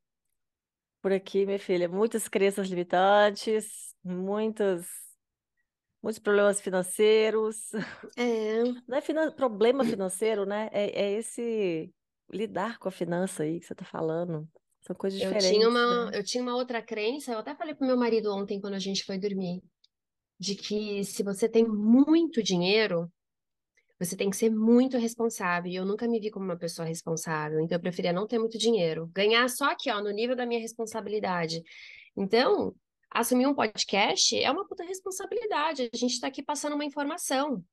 [1.01, 4.86] Por aqui, minha filha, muitas crenças limitantes, muitos,
[6.03, 7.70] muitos problemas financeiros.
[8.16, 8.62] É.
[8.86, 10.68] Não é finan- problema financeiro, né?
[10.72, 11.93] É, é esse
[12.30, 14.49] lidar com a finança aí que você está falando.
[14.80, 16.18] São coisas Eu tinha diferentes, uma, né?
[16.18, 19.05] eu tinha uma outra crença, eu até falei pro meu marido ontem quando a gente
[19.05, 19.62] foi dormir,
[20.38, 23.11] de que se você tem muito dinheiro,
[24.05, 25.70] você tem que ser muito responsável.
[25.70, 28.59] E eu nunca me vi como uma pessoa responsável, então eu preferia não ter muito
[28.59, 31.62] dinheiro, ganhar só aqui, ó, no nível da minha responsabilidade.
[32.16, 32.74] Então,
[33.11, 35.88] assumir um podcast é uma puta responsabilidade.
[35.92, 37.64] A gente tá aqui passando uma informação.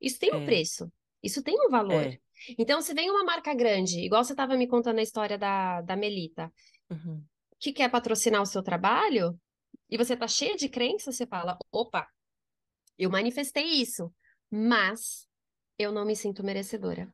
[0.00, 0.90] Isso tem um É, preço,
[1.22, 2.04] isso tem um valor.
[2.04, 2.18] é.
[2.58, 5.94] Então, se vem uma marca grande, igual você estava me contando a história da, da
[5.96, 6.52] Melita,
[6.90, 7.22] Uhum.
[7.58, 9.38] que quer patrocinar o seu trabalho,
[9.88, 12.08] e você tá cheia de crença, você fala: opa,
[12.98, 14.12] eu manifestei isso,
[14.50, 15.28] mas
[15.80, 17.12] eu não me sinto merecedora.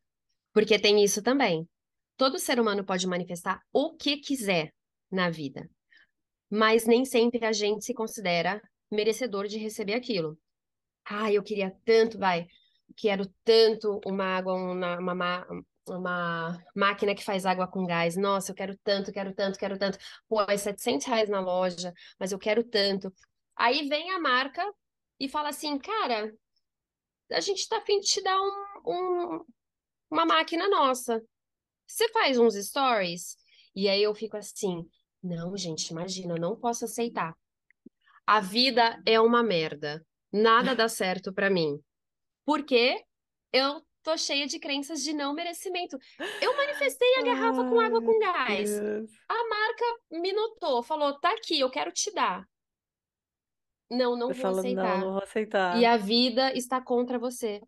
[0.53, 1.69] Porque tem isso também.
[2.17, 4.73] Todo ser humano pode manifestar o que quiser
[5.11, 5.69] na vida,
[6.51, 10.39] mas nem sempre a gente se considera merecedor de receber aquilo.
[11.05, 12.47] Ah, eu queria tanto, vai,
[12.97, 15.47] quero tanto uma água, uma, uma, ma-
[15.89, 18.17] uma máquina que faz água com gás.
[18.17, 19.99] Nossa, eu quero tanto, quero tanto, quero tanto.
[20.29, 23.13] Pô, é 700 reais na loja, mas eu quero tanto.
[23.57, 24.63] Aí vem a marca
[25.21, 26.33] e fala assim, cara,
[27.31, 28.53] a gente tá a fim de te dar um,
[28.87, 29.45] um-
[30.11, 31.23] uma máquina nossa.
[31.87, 33.37] Você faz uns stories?
[33.75, 34.89] E aí eu fico assim,
[35.23, 37.35] não, gente, imagina, eu não posso aceitar.
[38.27, 40.05] A vida é uma merda.
[40.33, 41.79] Nada dá certo pra mim.
[42.45, 43.03] Porque
[43.53, 45.97] eu tô cheia de crenças de não merecimento.
[46.41, 48.81] Eu manifestei a garrafa com água Ai, com gás.
[48.81, 49.11] Deus.
[49.29, 52.45] A marca me notou, falou: tá aqui, eu quero te dar.
[53.91, 55.13] Não, não vou falou, não, não aceitar.
[55.13, 55.23] vou
[55.71, 55.87] E aceitar.
[55.87, 57.61] a vida está contra você.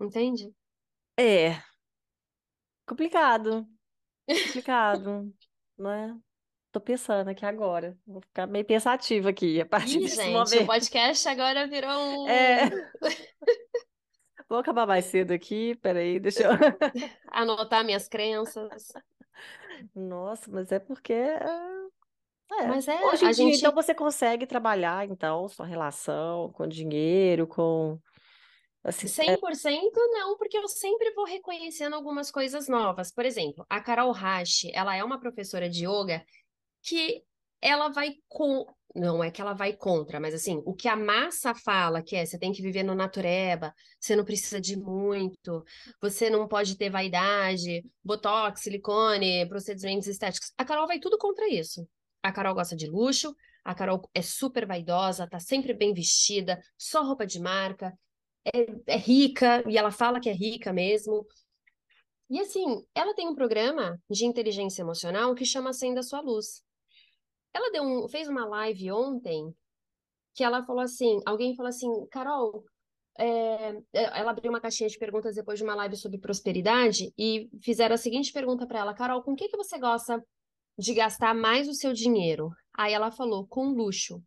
[0.00, 0.54] Entende?
[1.18, 1.62] É,
[2.86, 3.66] complicado,
[4.42, 5.34] complicado,
[5.78, 6.20] né?
[6.72, 7.98] Tô pensando aqui agora.
[8.06, 10.66] Vou ficar meio pensativa aqui a partir Ih, desse gente, o momento.
[10.66, 11.90] podcast agora virou
[12.24, 12.70] É, um.
[14.48, 16.50] vou acabar mais cedo aqui, peraí, deixa eu...
[17.32, 18.92] Anotar minhas crenças.
[19.94, 21.12] Nossa, mas é porque...
[22.52, 22.66] É, é.
[22.68, 23.74] Mas é, Hoje em a dia, então, gente.
[23.74, 27.98] você consegue trabalhar, então, sua relação com dinheiro, com...
[28.84, 33.12] Assim, é, 100% não, porque eu sempre vou reconhecendo algumas coisas novas.
[33.12, 36.24] Por exemplo, a Carol Rashi, ela é uma professora de yoga
[36.82, 37.24] que
[37.60, 38.64] ela vai com.
[38.94, 42.24] Não é que ela vai contra, mas assim, o que a massa fala, que é
[42.24, 45.62] você tem que viver no natureba, você não precisa de muito,
[46.00, 50.50] você não pode ter vaidade, botox, silicone, procedimentos estéticos.
[50.56, 51.86] A Carol vai tudo contra isso.
[52.26, 57.04] A Carol gosta de luxo, a Carol é super vaidosa, tá sempre bem vestida, só
[57.04, 57.96] roupa de marca,
[58.44, 61.24] é, é rica, e ela fala que é rica mesmo.
[62.28, 66.64] E assim, ela tem um programa de inteligência emocional que chama Acenda Sua Luz.
[67.54, 69.54] Ela deu um, fez uma live ontem
[70.34, 72.64] que ela falou assim, alguém falou assim, Carol,
[73.18, 77.48] é, é, ela abriu uma caixinha de perguntas depois de uma live sobre prosperidade e
[77.62, 80.20] fizeram a seguinte pergunta para ela, Carol, com o que que você gosta
[80.78, 82.50] de gastar mais o seu dinheiro?
[82.74, 84.22] Aí ela falou, com luxo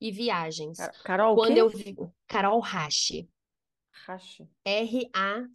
[0.00, 0.76] e viagens.
[0.78, 1.60] Car- Carol, Quando quê?
[1.60, 3.28] eu vi, Carol Rache,
[4.06, 4.48] Rache.
[4.64, 5.50] R-A-C-H-E.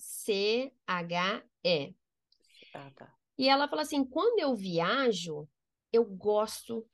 [2.74, 3.14] Ah, tá.
[3.38, 5.48] E ela fala assim: quando eu viajo,
[5.92, 6.86] eu gosto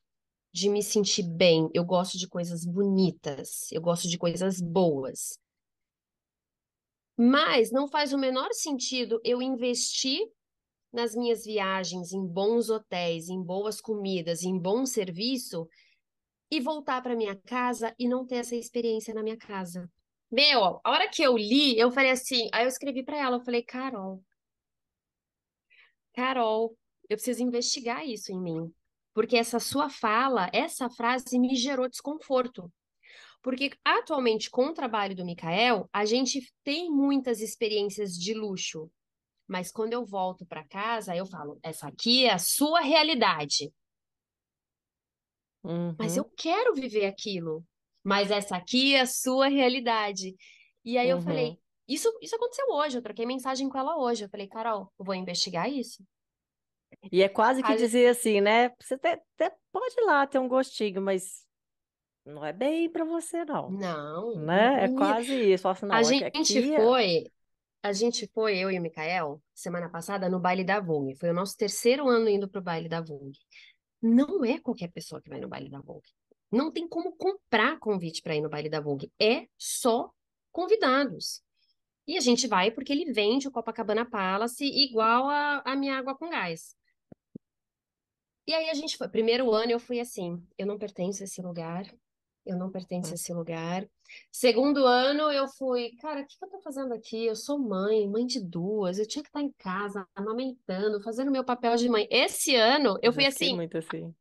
[0.52, 5.40] de me sentir bem, eu gosto de coisas bonitas, eu gosto de coisas boas.
[7.18, 10.20] Mas não faz o menor sentido eu investir
[10.92, 15.68] nas minhas viagens em bons hotéis, em boas comidas, em bom serviço
[16.50, 19.90] e voltar para minha casa e não ter essa experiência na minha casa.
[20.32, 23.42] Meu, a hora que eu li, eu falei assim, aí eu escrevi para ela, eu
[23.42, 24.22] falei, Carol,
[26.14, 26.76] Carol,
[27.08, 28.74] eu preciso investigar isso em mim.
[29.14, 32.72] Porque essa sua fala, essa frase me gerou desconforto.
[33.42, 38.92] Porque atualmente, com o trabalho do Mikael, a gente tem muitas experiências de luxo.
[39.48, 43.72] Mas quando eu volto para casa, eu falo: essa aqui é a sua realidade.
[45.64, 45.96] Uhum.
[45.98, 47.64] Mas eu quero viver aquilo.
[48.04, 50.36] Mas essa aqui é a sua realidade.
[50.84, 51.24] E aí eu Uhum.
[51.24, 52.98] falei: isso, isso aconteceu hoje.
[52.98, 54.24] Eu troquei mensagem com ela hoje.
[54.26, 56.04] Eu falei: Carol, eu vou investigar isso.
[57.12, 58.70] E é quase que Aí- dizer assim, né?
[58.82, 61.46] Você até, até pode ir lá ter um gostinho, mas
[62.26, 63.70] não é bem pra você, não.
[63.70, 64.36] Não.
[64.40, 64.86] Né?
[64.86, 65.68] É quase isso.
[65.68, 67.32] Assim, não, A é gente aqui é- foi,
[67.88, 71.16] a gente foi, eu e o Mikael, semana passada, no baile da Vogue.
[71.16, 73.40] Foi o nosso terceiro ano indo pro baile da Vogue.
[74.02, 76.10] Não é qualquer pessoa que vai no baile da Vogue.
[76.52, 79.12] Não tem como comprar convite para ir no baile da Vogue.
[79.20, 80.12] É só
[80.52, 81.42] convidados.
[82.06, 86.16] E a gente vai porque ele vende o Copacabana Palace igual a, a minha água
[86.16, 86.76] com gás.
[88.46, 89.08] E aí a gente foi.
[89.08, 91.86] Primeiro ano eu fui assim, eu não pertenço a esse lugar.
[92.48, 93.86] Eu não pertenço a esse lugar.
[94.32, 97.26] Segundo ano eu fui, cara, o que que eu tô fazendo aqui?
[97.26, 98.98] Eu sou mãe, mãe de duas.
[98.98, 102.08] Eu tinha que estar em casa, amamentando, fazendo meu papel de mãe.
[102.10, 104.14] Esse ano eu fui assim, muito assim.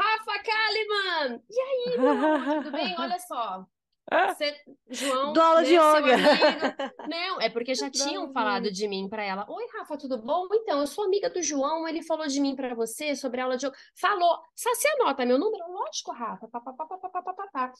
[0.00, 1.42] Rafa Kalimann!
[1.50, 2.94] E aí, meu tudo bem?
[2.98, 3.66] Olha só.
[4.10, 4.34] É.
[4.34, 4.54] Você,
[4.90, 6.16] João, do aula né, de yoga.
[7.08, 9.46] Não, é porque já tinham falado de mim para ela.
[9.48, 10.48] Oi, Rafa, tudo bom?
[10.52, 13.66] Então, eu sou amiga do João, ele falou de mim para você sobre aula de
[13.66, 13.76] yoga.
[13.94, 15.64] Falou, você anota meu número?
[15.70, 16.48] Lógico, Rafa.
[16.48, 17.72] Pá, pá, pá, pá, pá, pá, pá.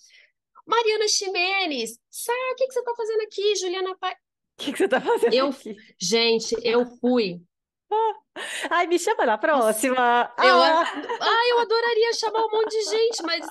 [0.66, 4.12] Mariana Ximenes, sabe o que, que você está fazendo aqui, Juliana Pai?
[4.12, 4.16] O
[4.58, 5.76] que, que você está fazendo eu, aqui?
[6.00, 7.42] Gente, eu fui.
[8.70, 10.32] Ai, me chama na próxima.
[10.38, 10.84] Eu, ah.
[11.20, 13.46] ah, eu adoraria chamar um monte de gente, mas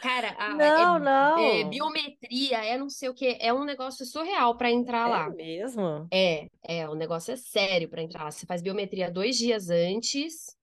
[0.00, 1.38] cara, a- não, é, não.
[1.38, 5.30] é biometria, é não sei o quê, é um negócio surreal pra entrar É lá.
[5.30, 6.08] mesmo?
[6.12, 8.30] É, é, o negócio é sério pra entrar lá.
[8.30, 10.56] Você faz biometria dois dias antes,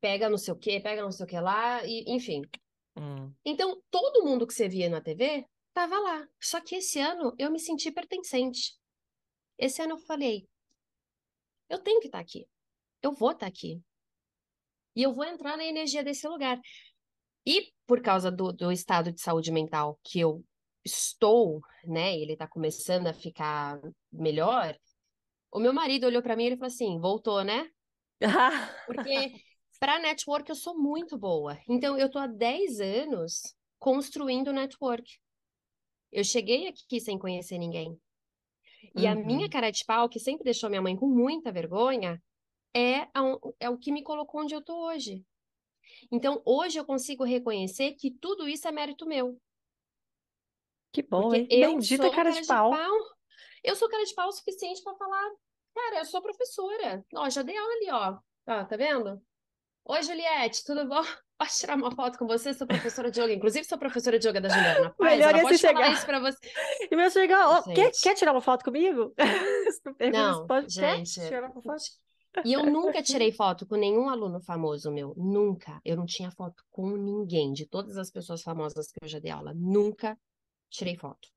[0.00, 2.42] pega não sei o quê, pega não sei o que lá, e, enfim.
[2.96, 3.32] Hum.
[3.44, 6.28] Então, todo mundo que você via na TV tava lá.
[6.40, 8.74] Só que esse ano eu me senti pertencente.
[9.58, 10.46] Esse ano eu falei,
[11.68, 12.46] eu tenho que estar aqui.
[13.02, 13.80] Eu vou estar aqui.
[14.94, 16.60] E eu vou entrar na energia desse lugar.
[17.46, 20.42] E por causa do, do estado de saúde mental que eu
[20.82, 23.78] estou, né, ele tá começando a ficar
[24.10, 24.74] melhor,
[25.52, 27.68] o meu marido olhou pra mim e ele falou assim: voltou, né?
[28.86, 29.30] Porque
[29.78, 31.58] para network eu sou muito boa.
[31.68, 35.18] Então eu tô há 10 anos construindo network.
[36.10, 38.00] Eu cheguei aqui sem conhecer ninguém.
[38.96, 39.50] E a minha Uhum.
[39.50, 42.22] cara de pau, que sempre deixou minha mãe com muita vergonha,
[42.74, 45.22] é, a- é o que me colocou onde eu tô hoje.
[46.10, 49.38] Então hoje eu consigo reconhecer que tudo isso é mérito meu.
[50.92, 51.48] Que bom, Porque hein?
[51.50, 52.72] eu Bendita sou cara de pau.
[53.64, 55.30] Eu sou cara de pau o suficiente para falar,
[55.74, 57.04] cara, eu sou professora.
[57.14, 58.18] Ó, já dei aula ali, ó.
[58.48, 59.22] Ó, tá vendo?
[59.84, 61.00] Oi, Juliette, tudo bom?
[61.38, 62.54] Posso tirar uma foto com você?
[62.54, 63.32] Sou professora de yoga.
[63.32, 65.10] Inclusive, sou professora de yoga da Juliana Paz.
[65.10, 65.92] Melhor Ela é pode falar chegar.
[65.92, 66.38] isso para você.
[66.90, 69.12] E meu chegar, ó, quer, quer tirar uma foto comigo?
[70.12, 71.14] Não Não, pode, quer gente.
[71.14, 71.82] tirar uma foto?
[72.44, 75.14] E eu nunca tirei foto com nenhum aluno famoso meu.
[75.16, 75.80] Nunca.
[75.84, 77.52] Eu não tinha foto com ninguém.
[77.52, 80.18] De todas as pessoas famosas que eu já dei aula, nunca
[80.70, 81.28] tirei foto.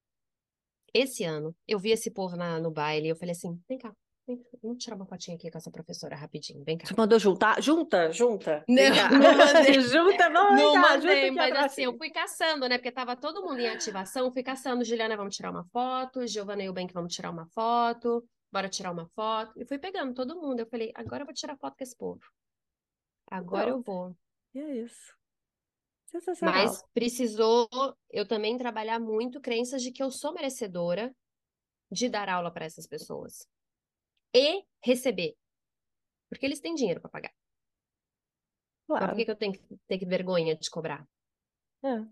[0.93, 3.93] Esse ano, eu vi esse povo na, no baile e eu falei assim: vem cá,
[4.25, 6.87] vem vamos tirar uma fotinha aqui com essa professora rapidinho, vem cá.
[6.87, 7.61] Você mandou juntar?
[7.61, 8.63] Junta, junta.
[8.67, 8.83] Não,
[9.19, 9.81] não mandei.
[9.83, 12.77] Junta, vamos, Não cá, mandei, mas assim, eu fui caçando, né?
[12.77, 14.85] Porque tava todo mundo em ativação, fui caçando.
[14.85, 16.25] Juliana, vamos tirar uma foto.
[16.25, 18.23] Giovana e o Bank, vamos tirar uma foto.
[18.55, 19.59] Bora tirar uma foto.
[19.59, 20.61] E fui pegando todo mundo.
[20.61, 22.21] Eu falei, agora eu vou tirar foto com esse povo.
[23.29, 24.15] Agora eu vou.
[24.53, 25.13] E é isso.
[26.05, 26.55] Sensacional.
[26.55, 27.67] Mas precisou
[28.09, 31.13] eu também trabalhar muito crenças de que eu sou merecedora
[31.91, 33.45] de dar aula para essas pessoas.
[34.33, 35.35] E receber.
[36.29, 37.33] Porque eles têm dinheiro para pagar.
[38.87, 39.15] Mas por Claro.
[39.17, 41.05] que que eu tenho que ter vergonha de cobrar?
[41.83, 42.05] É.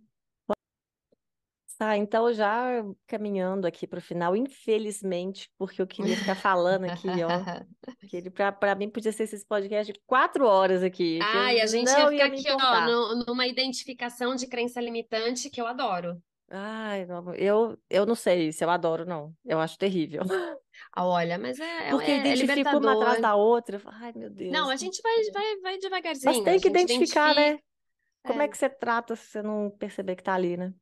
[1.78, 7.08] Tá, então já caminhando aqui para o final, infelizmente, porque eu queria ficar falando aqui,
[7.08, 7.28] ó.
[8.10, 11.18] Que ele, pra mim, podia ser esse podcast de quatro horas aqui.
[11.18, 14.80] eu Ai, a gente ia ia ficar me aqui, ó, no- numa identificação de crença
[14.80, 16.22] limitante que eu adoro.
[16.50, 19.34] Ai, não, eu, eu não sei se eu adoro, não.
[19.44, 20.22] Eu acho terrível.
[20.96, 23.82] Ah, olha, mas é, é, Porque é identifica uma atrás da outra.
[23.86, 24.52] Ai, meu Deus.
[24.52, 26.44] Não, a gente vai, vai, vai Mas devagarzinho.
[26.44, 27.48] tem A que identificar, né?
[27.50, 27.64] identifica.
[28.28, 28.48] Como é é.
[28.48, 30.74] que você trata se você não perceber que tá ali, né?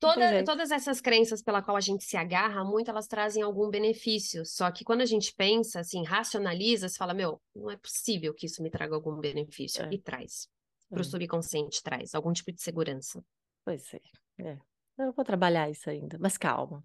[0.00, 4.46] Toda, todas essas crenças pela qual a gente se agarra, muito elas trazem algum benefício.
[4.46, 8.46] Só que quando a gente pensa, assim, racionaliza, você fala, meu, não é possível que
[8.46, 9.84] isso me traga algum benefício.
[9.84, 9.88] É.
[9.92, 10.48] E traz.
[10.88, 11.04] Pro É.
[11.04, 13.22] subconsciente traz algum tipo de segurança.
[13.64, 14.00] Pois é.
[14.42, 14.58] é.
[14.98, 16.82] Eu vou trabalhar isso ainda, mas calma.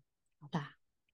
[0.52, 0.70] Tá.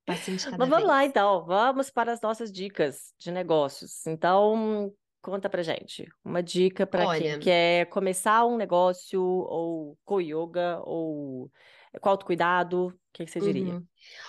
[0.07, 0.25] Mas
[0.57, 1.09] vamos lá, vez.
[1.09, 1.45] então.
[1.45, 4.05] Vamos para as nossas dicas de negócios.
[4.07, 4.91] Então,
[5.21, 6.07] conta pra gente.
[6.25, 11.51] Uma dica para quem quer começar um negócio, ou co-yoga, ou
[11.99, 12.87] com autocuidado?
[12.87, 13.73] O que, que você diria?
[13.73, 13.85] Uhum.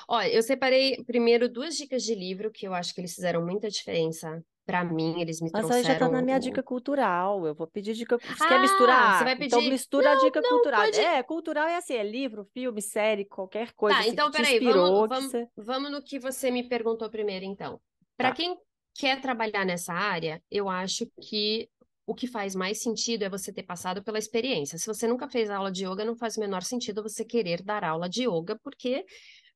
[0.09, 3.69] Olha, eu separei primeiro duas dicas de livro que eu acho que eles fizeram muita
[3.69, 5.89] diferença para mim, eles me Mas trouxeram.
[5.91, 7.47] aí já tá na minha dica cultural.
[7.47, 8.17] Eu vou pedir dica.
[8.17, 9.19] Você ah, quer misturar?
[9.19, 9.57] Você vai então pedir.
[9.57, 10.85] Então mistura não, a dica não, cultural.
[10.85, 11.01] Pode...
[11.01, 13.97] É, cultural é assim, é livro, filme, série, qualquer coisa.
[13.97, 15.49] Tá, assim, então peraí, inspirou, vamos, vamos, você...
[15.57, 17.81] vamos no que você me perguntou primeiro, então.
[18.17, 18.37] Para tá.
[18.37, 18.57] quem
[18.95, 21.69] quer trabalhar nessa área, eu acho que
[22.13, 24.77] o que faz mais sentido é você ter passado pela experiência.
[24.77, 27.83] Se você nunca fez aula de yoga, não faz o menor sentido você querer dar
[27.83, 29.07] aula de yoga, porque,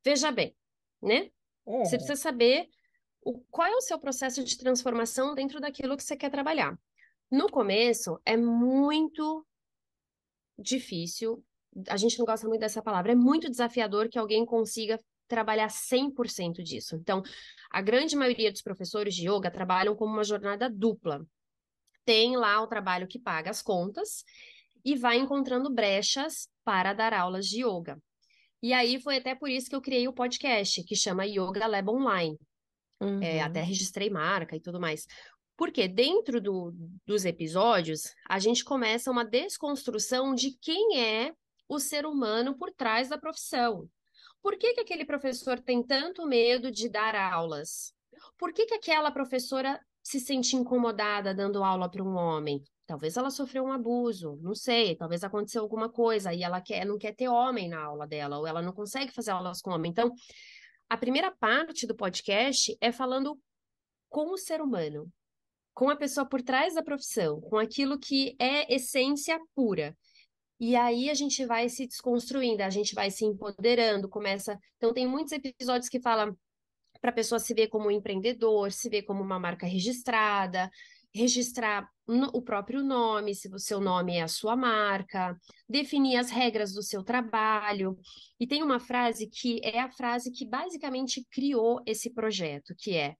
[0.02, 0.56] veja bem,
[1.02, 1.30] né?
[1.66, 1.84] Uhum.
[1.84, 2.66] Você precisa saber
[3.22, 6.78] o, qual é o seu processo de transformação dentro daquilo que você quer trabalhar.
[7.30, 9.46] No começo, é muito
[10.58, 11.44] difícil,
[11.90, 14.98] a gente não gosta muito dessa palavra, é muito desafiador que alguém consiga
[15.28, 16.96] trabalhar 100% disso.
[16.96, 17.22] Então,
[17.70, 21.26] a grande maioria dos professores de yoga trabalham como uma jornada dupla.
[22.06, 24.24] Tem lá o trabalho que paga as contas
[24.82, 28.00] e vai encontrando brechas para dar aulas de yoga.
[28.62, 31.90] E aí foi até por isso que eu criei o podcast, que chama Yoga Lab
[31.90, 32.38] Online.
[33.00, 33.22] Uhum.
[33.22, 35.06] É, até registrei marca e tudo mais.
[35.56, 36.72] Porque dentro do,
[37.04, 41.32] dos episódios, a gente começa uma desconstrução de quem é
[41.68, 43.88] o ser humano por trás da profissão.
[44.42, 47.92] Por que, que aquele professor tem tanto medo de dar aulas?
[48.38, 52.62] Por que, que aquela professora se sente incomodada dando aula para um homem?
[52.86, 56.96] Talvez ela sofreu um abuso, não sei, talvez aconteceu alguma coisa e ela quer, não
[56.96, 59.90] quer ter homem na aula dela, ou ela não consegue fazer aulas com homem.
[59.90, 60.12] Então,
[60.88, 63.36] a primeira parte do podcast é falando
[64.08, 65.10] com o ser humano,
[65.74, 69.92] com a pessoa por trás da profissão, com aquilo que é essência pura.
[70.60, 74.56] E aí a gente vai se desconstruindo, a gente vai se empoderando, começa.
[74.76, 76.38] Então, tem muitos episódios que falam
[77.00, 80.70] para a pessoa se ver como um empreendedor, se ver como uma marca registrada,
[81.14, 85.36] registrar o próprio nome, se o seu nome é a sua marca,
[85.68, 87.98] definir as regras do seu trabalho.
[88.38, 93.14] E tem uma frase que é a frase que basicamente criou esse projeto, que é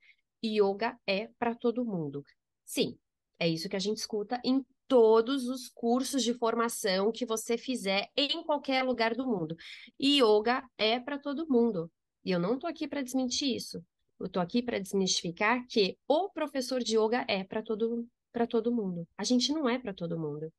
[0.44, 2.22] yoga é para todo mundo.
[2.64, 2.96] Sim,
[3.38, 8.08] é isso que a gente escuta em todos os cursos de formação que você fizer
[8.16, 9.56] em qualquer lugar do mundo.
[10.00, 11.90] Yoga é para todo mundo.
[12.26, 13.80] E eu não estou aqui para desmentir isso.
[14.18, 18.04] Eu estou aqui para desmistificar que o professor de yoga é para todo,
[18.50, 19.06] todo mundo.
[19.16, 20.52] A gente não é para todo mundo.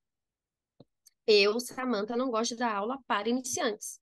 [1.27, 3.99] Eu, Samantha, não gosto dar aula para iniciantes.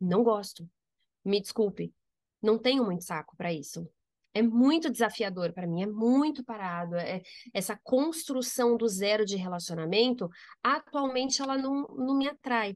[0.00, 0.66] Não gosto.
[1.22, 1.92] Me desculpe.
[2.40, 3.86] Não tenho muito saco para isso.
[4.32, 6.96] É muito desafiador para mim, é muito parado.
[6.96, 7.22] É,
[7.52, 10.30] essa construção do zero de relacionamento,
[10.62, 12.74] atualmente ela não, não me atrai.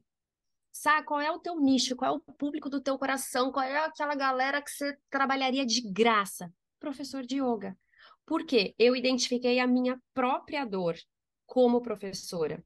[0.71, 3.77] Sabe qual é o teu nicho, qual é o público do teu coração, qual é
[3.85, 6.51] aquela galera que você trabalharia de graça?
[6.79, 7.77] Professor de yoga.
[8.25, 8.73] Por quê?
[8.79, 10.95] Eu identifiquei a minha própria dor
[11.45, 12.63] como professora.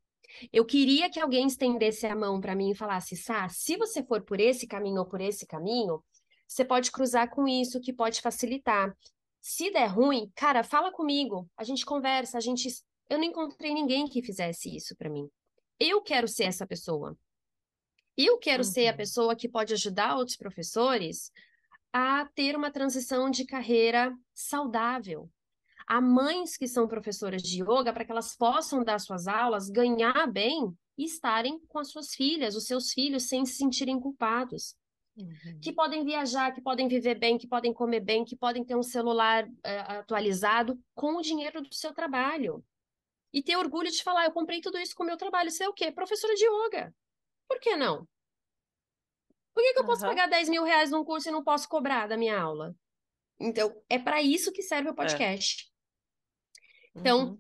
[0.52, 4.22] Eu queria que alguém estendesse a mão para mim e falasse: Sá, se você for
[4.22, 6.04] por esse caminho ou por esse caminho,
[6.48, 8.96] você pode cruzar com isso, que pode facilitar.
[9.42, 12.70] Se der ruim, cara, fala comigo, a gente conversa, a gente.
[13.10, 15.30] Eu não encontrei ninguém que fizesse isso para mim.
[15.80, 17.18] Eu quero ser essa pessoa.
[18.18, 18.70] Eu quero uhum.
[18.70, 21.32] ser a pessoa que pode ajudar outros professores
[21.92, 25.30] a ter uma transição de carreira saudável.
[25.88, 30.28] Há mães que são professoras de yoga para que elas possam dar suas aulas, ganhar
[30.28, 34.76] bem e estarem com as suas filhas, os seus filhos, sem se sentirem culpados.
[35.16, 35.60] Uhum.
[35.62, 38.84] Que podem viajar, que podem viver bem, que podem comer bem, que podem ter um
[38.84, 42.64] celular é, atualizado com o dinheiro do seu trabalho.
[43.32, 45.52] E ter orgulho de falar, eu comprei tudo isso com o meu trabalho.
[45.52, 45.92] Você é o quê?
[45.92, 46.94] Professora de yoga.
[47.48, 48.08] Por que não?
[49.54, 49.88] Por que, que eu uhum.
[49.88, 52.76] posso pagar 10 mil reais num curso e não posso cobrar da minha aula?
[53.40, 54.96] Então, é para isso que serve o é.
[54.96, 55.72] podcast.
[56.96, 57.00] É.
[57.00, 57.40] Então, uhum.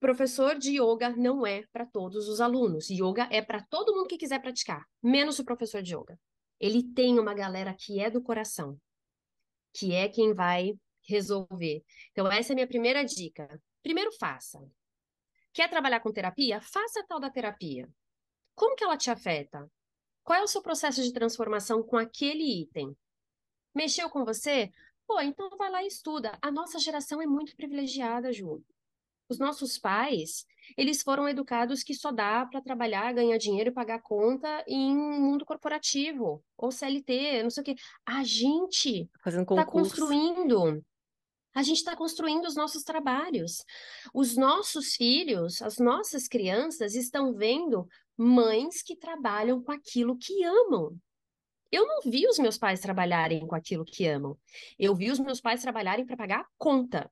[0.00, 2.90] professor de yoga não é para todos os alunos.
[2.90, 6.18] Yoga é para todo mundo que quiser praticar, menos o professor de yoga.
[6.60, 8.76] Ele tem uma galera que é do coração,
[9.72, 10.74] que é quem vai
[11.06, 11.84] resolver.
[12.10, 13.60] Então, essa é a minha primeira dica.
[13.82, 14.60] Primeiro, faça.
[15.52, 16.60] Quer trabalhar com terapia?
[16.60, 17.88] Faça a tal da terapia.
[18.58, 19.70] Como que ela te afeta?
[20.24, 22.92] Qual é o seu processo de transformação com aquele item?
[23.72, 24.72] Mexeu com você?
[25.06, 26.36] Pô, então vai lá e estuda.
[26.42, 28.60] A nossa geração é muito privilegiada, Ju.
[29.28, 30.44] Os nossos pais,
[30.76, 35.44] eles foram educados que só dá para trabalhar, ganhar dinheiro e pagar conta em mundo
[35.44, 37.76] corporativo ou CLT, não sei o quê.
[38.04, 40.82] A gente está construindo
[41.54, 43.64] a gente está construindo os nossos trabalhos.
[44.14, 47.88] Os nossos filhos, as nossas crianças estão vendo
[48.18, 51.00] mães que trabalham com aquilo que amam.
[51.70, 54.36] Eu não vi os meus pais trabalharem com aquilo que amam.
[54.78, 57.10] Eu vi os meus pais trabalharem para pagar a conta.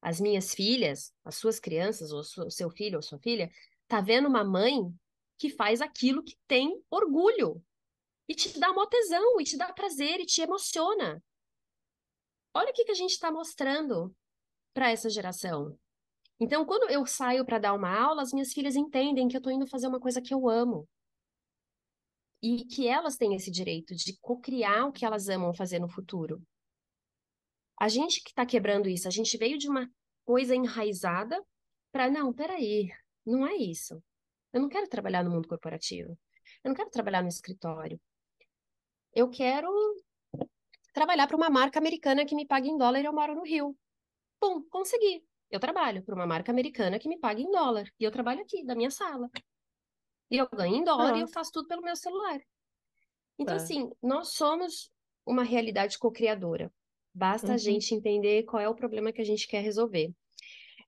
[0.00, 3.48] As minhas filhas, as suas crianças, ou o seu filho ou sua filha,
[3.86, 4.92] tá vendo uma mãe
[5.38, 7.62] que faz aquilo que tem orgulho.
[8.28, 11.22] E te dá mó tesão, e te dá prazer, e te emociona.
[12.54, 14.14] Olha o que, que a gente está mostrando
[14.74, 15.78] para essa geração.
[16.42, 19.52] Então, quando eu saio para dar uma aula, as minhas filhas entendem que eu estou
[19.52, 20.88] indo fazer uma coisa que eu amo.
[22.42, 26.42] E que elas têm esse direito de co-criar o que elas amam fazer no futuro.
[27.78, 29.88] A gente que está quebrando isso, a gente veio de uma
[30.24, 31.40] coisa enraizada
[31.92, 32.90] para, não, peraí,
[33.24, 34.02] não é isso.
[34.52, 36.18] Eu não quero trabalhar no mundo corporativo.
[36.64, 38.00] Eu não quero trabalhar no escritório.
[39.14, 39.70] Eu quero
[40.92, 43.76] trabalhar para uma marca americana que me pague em dólar e eu moro no Rio.
[44.40, 45.24] Pum, consegui.
[45.52, 47.86] Eu trabalho para uma marca americana que me pague em dólar.
[48.00, 49.30] E eu trabalho aqui, da minha sala.
[50.30, 52.40] E eu ganho em dólar e eu faço tudo pelo meu celular.
[53.38, 53.58] Então, é.
[53.58, 54.90] assim, nós somos
[55.26, 56.72] uma realidade co-criadora.
[57.14, 57.54] Basta uhum.
[57.54, 60.10] a gente entender qual é o problema que a gente quer resolver.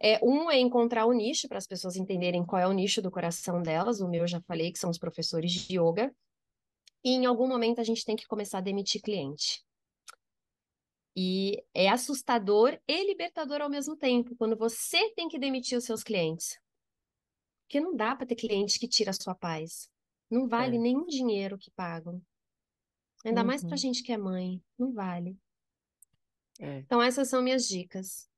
[0.02, 3.10] É, um é encontrar o nicho para as pessoas entenderem qual é o nicho do
[3.10, 4.00] coração delas.
[4.00, 6.10] O meu eu já falei que são os professores de yoga.
[7.04, 9.62] E em algum momento a gente tem que começar a demitir cliente.
[11.16, 16.02] E é assustador e libertador ao mesmo tempo, quando você tem que demitir os seus
[16.02, 16.58] clientes.
[17.62, 19.88] Porque não dá para ter cliente que tira a sua paz.
[20.30, 20.80] Não vale é.
[20.80, 22.20] nenhum dinheiro que pagam.
[23.24, 23.46] Ainda uhum.
[23.46, 24.62] mais para gente que é mãe.
[24.78, 25.38] Não vale.
[26.60, 26.78] É.
[26.78, 28.28] Então, essas são minhas dicas.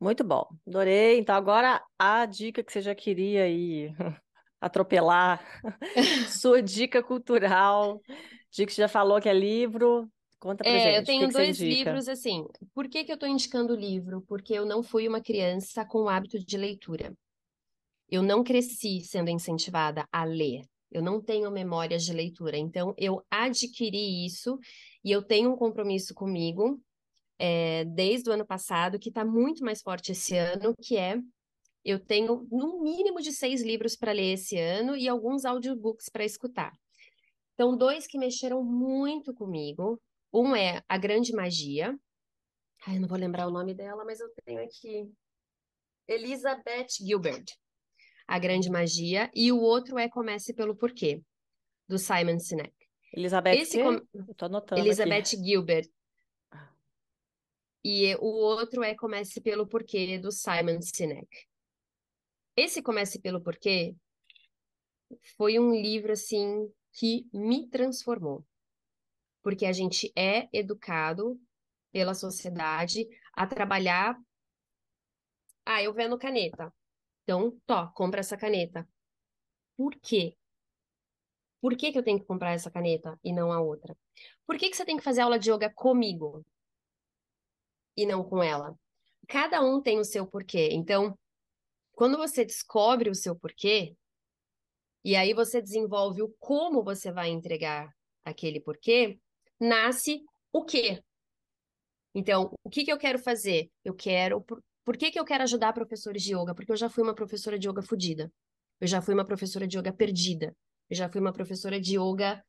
[0.00, 1.18] Muito bom, adorei.
[1.18, 3.88] Então, agora a dica que você já queria aí
[4.60, 5.42] atropelar,
[6.28, 8.00] sua dica cultural,
[8.50, 10.10] dica que você já falou que é livro,
[10.46, 10.96] conta pra é, gente.
[10.96, 12.46] Eu tenho que dois livros, assim.
[12.74, 14.22] Por que, que eu estou indicando o livro?
[14.22, 17.12] Porque eu não fui uma criança com o hábito de leitura.
[18.08, 20.62] Eu não cresci sendo incentivada a ler.
[20.90, 22.56] Eu não tenho memórias de leitura.
[22.56, 24.58] Então, eu adquiri isso
[25.04, 26.80] e eu tenho um compromisso comigo
[27.38, 31.18] é, desde o ano passado, que está muito mais forte esse ano, que é
[31.84, 36.24] eu tenho no mínimo de seis livros para ler esse ano e alguns audiobooks para
[36.24, 36.72] escutar.
[37.54, 40.00] Então, dois que mexeram muito comigo.
[40.32, 41.98] Um é A Grande Magia.
[42.86, 45.10] Ai, eu não vou lembrar o nome dela, mas eu tenho aqui.
[46.08, 47.44] Elizabeth Gilbert.
[48.26, 49.30] A Grande Magia.
[49.34, 51.22] E o outro é Comece pelo Porquê,
[51.88, 52.74] do Simon Sinek.
[53.12, 54.00] Elizabeth, Esse com...
[54.76, 55.44] Elizabeth aqui.
[55.44, 55.88] Gilbert.
[57.84, 61.28] E o outro é Comece pelo Porquê, do Simon Sinek.
[62.56, 63.94] Esse Comece pelo Porquê
[65.36, 68.44] foi um livro, assim, que me transformou.
[69.46, 71.40] Porque a gente é educado
[71.92, 74.18] pela sociedade a trabalhar.
[75.64, 76.74] Ah, eu vendo caneta.
[77.22, 78.88] Então, tó, compra essa caneta.
[79.76, 80.36] Por quê?
[81.60, 83.96] Por que, que eu tenho que comprar essa caneta e não a outra?
[84.44, 86.44] Por que, que você tem que fazer aula de yoga comigo?
[87.96, 88.78] e não com ela.
[89.26, 90.68] Cada um tem o seu porquê.
[90.72, 91.18] Então,
[91.92, 93.96] quando você descobre o seu porquê,
[95.04, 97.90] e aí você desenvolve o como você vai entregar
[98.24, 99.18] aquele porquê,
[99.60, 101.02] nasce o quê?
[102.14, 103.70] Então, o que, que eu quero fazer?
[103.84, 104.40] Eu quero.
[104.40, 106.54] Por, por que, que eu quero ajudar professores de yoga?
[106.54, 108.32] Porque eu já fui uma professora de yoga fodida.
[108.80, 110.56] Eu já fui uma professora de yoga perdida.
[110.88, 112.42] Eu já fui uma professora de yoga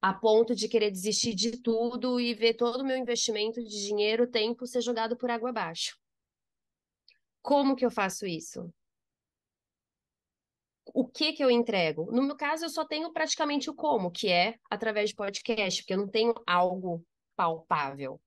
[0.00, 4.26] a ponto de querer desistir de tudo e ver todo o meu investimento de dinheiro,
[4.26, 5.96] tempo ser jogado por água abaixo.
[7.40, 8.72] Como que eu faço isso?
[10.86, 12.10] O que que eu entrego?
[12.10, 15.94] No meu caso, eu só tenho praticamente o como, que é através de podcast, porque
[15.94, 17.04] eu não tenho algo
[17.36, 18.20] palpável.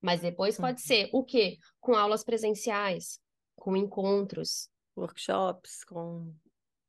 [0.00, 0.86] Mas depois pode uhum.
[0.86, 1.56] ser o quê?
[1.80, 3.20] Com aulas presenciais,
[3.56, 6.34] com encontros, workshops, com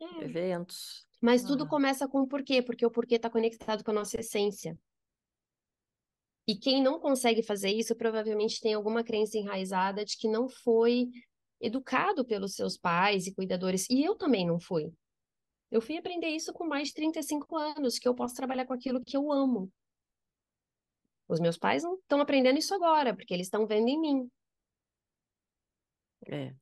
[0.02, 0.24] é.
[0.24, 1.06] eventos.
[1.22, 1.68] Mas tudo ah.
[1.68, 4.78] começa com o porquê, porque o porquê está conectado com a nossa essência.
[6.48, 11.08] E quem não consegue fazer isso provavelmente tem alguma crença enraizada de que não foi
[11.66, 13.88] educado pelos seus pais e cuidadores.
[13.90, 14.94] E eu também não fui.
[15.72, 19.04] Eu fui aprender isso com mais de 35 anos, que eu posso trabalhar com aquilo
[19.04, 19.72] que eu amo.
[21.28, 24.32] Os meus pais não estão aprendendo isso agora, porque eles estão vendo em mim.
[26.28, 26.54] É.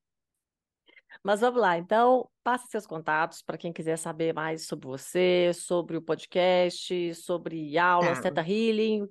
[1.21, 5.95] Mas vamos lá, então, passe seus contatos para quem quiser saber mais sobre você, sobre
[5.95, 8.23] o podcast, sobre aulas, tá.
[8.23, 9.07] Teta Healing,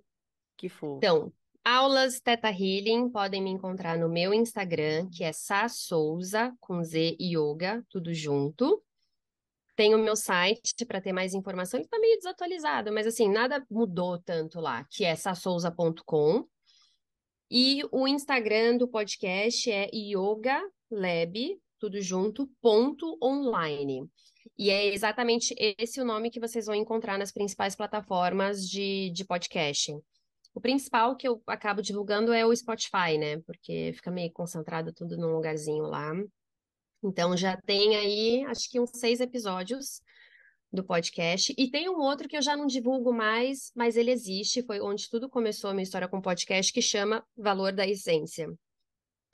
[0.57, 0.97] que for.
[0.97, 1.33] Então,
[1.65, 7.17] aulas Teta Healing podem me encontrar no meu Instagram, que é Sa Souza, com Z
[7.21, 8.83] Yoga, tudo junto.
[9.75, 13.65] Tem o meu site para ter mais informação, ele está meio desatualizado, mas assim, nada
[13.71, 16.47] mudou tanto lá, que é sassouza.com.
[17.51, 24.09] E o Instagram do podcast é Yoga Lab, tudo junto, ponto online.
[24.59, 29.25] E é exatamente esse o nome que vocês vão encontrar nas principais plataformas de, de
[29.25, 29.93] podcast.
[30.55, 33.41] O principal que eu acabo divulgando é o Spotify, né?
[33.41, 36.13] Porque fica meio concentrado tudo num lugarzinho lá.
[37.03, 40.03] Então já tem aí, acho que uns seis episódios
[40.71, 41.55] do podcast.
[41.57, 44.63] E tem um outro que eu já não divulgo mais, mas ele existe.
[44.63, 48.49] Foi onde tudo começou a minha história com podcast, que chama Valor da Essência.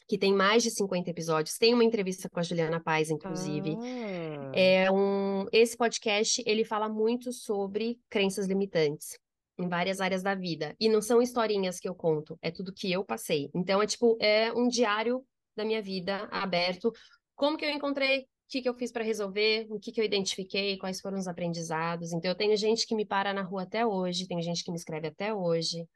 [0.06, 1.58] Que tem mais de 50 episódios.
[1.58, 3.76] Tem uma entrevista com a Juliana Paz, inclusive.
[3.76, 9.18] Ah, É um, esse podcast, ele fala muito sobre crenças limitantes
[9.58, 10.74] em várias áreas da vida.
[10.78, 13.50] E não são historinhas que eu conto, é tudo que eu passei.
[13.54, 15.24] Então, é tipo, é um diário
[15.56, 16.92] da minha vida aberto.
[17.34, 20.04] Como que eu encontrei, o que que eu fiz para resolver, o que que eu
[20.04, 22.12] identifiquei, quais foram os aprendizados.
[22.12, 24.76] Então, eu tenho gente que me para na rua até hoje, tem gente que me
[24.76, 25.78] escreve até hoje.
[25.78, 25.88] E eu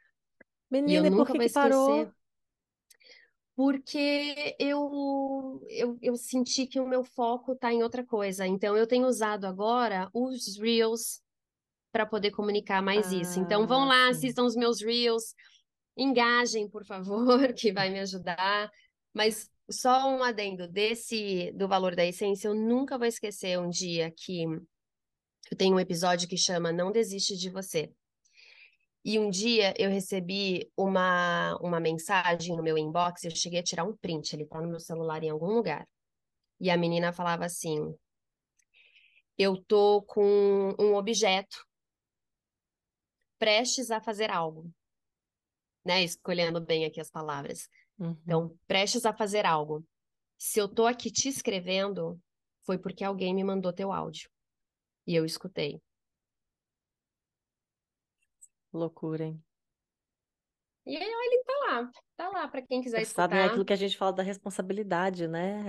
[0.70, 2.10] Menina, e por nunca que vou que parou?
[3.54, 8.46] Porque eu, eu, eu senti que o meu foco está em outra coisa.
[8.46, 11.21] Então, eu tenho usado agora os Reels
[11.92, 13.38] para poder comunicar mais isso.
[13.40, 14.10] Então, vão Ah, lá, sim.
[14.10, 15.34] assistam os meus Reels,
[15.96, 18.70] engajem, por favor, que vai me ajudar.
[19.14, 24.10] Mas só um adendo desse do valor da essência, eu nunca vou esquecer um dia
[24.10, 24.44] que
[25.50, 27.92] eu tenho um episódio que chama Não Desiste de Você.
[29.04, 33.84] E um dia eu recebi uma, uma mensagem no meu inbox, eu cheguei a tirar
[33.84, 35.86] um print, ele tá no meu celular em algum lugar.
[36.60, 37.94] E a menina falava assim:
[39.36, 41.66] Eu tô com um objeto
[43.42, 44.70] prestes a fazer algo,
[45.84, 46.04] né?
[46.04, 47.68] Escolhendo bem aqui as palavras.
[47.98, 48.16] Uhum.
[48.22, 49.84] Então, prestes a fazer algo.
[50.38, 52.20] Se eu tô aqui te escrevendo,
[52.64, 54.30] foi porque alguém me mandou teu áudio.
[55.08, 55.82] E eu escutei.
[58.72, 59.42] Loucura, hein?
[60.86, 63.44] E aí ele tá lá, tá lá para quem quiser Engraçado, né?
[63.44, 63.44] escutar.
[63.44, 65.62] Aquilo que a gente fala da responsabilidade, né?
[65.62, 65.64] A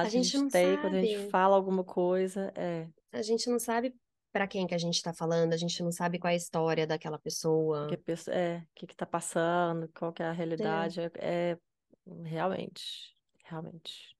[0.00, 1.30] A responsabilidade a gente gente não tem quando a gente sabe.
[1.30, 2.52] fala alguma coisa.
[2.56, 3.94] É, A gente não sabe
[4.34, 6.86] para quem que a gente tá falando, a gente não sabe qual é a história
[6.86, 7.18] daquela
[7.86, 7.96] que pessoa.
[7.96, 11.00] pessoa, é, o que que tá passando, qual que é a É, realidade.
[11.00, 11.58] É, é
[12.24, 14.16] realmente, realmente.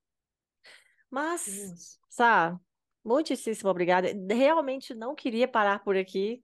[1.09, 1.99] Mas, isso.
[2.09, 2.59] Sá,
[3.03, 4.07] muitíssimo obrigada.
[4.33, 6.43] Realmente não queria parar por aqui,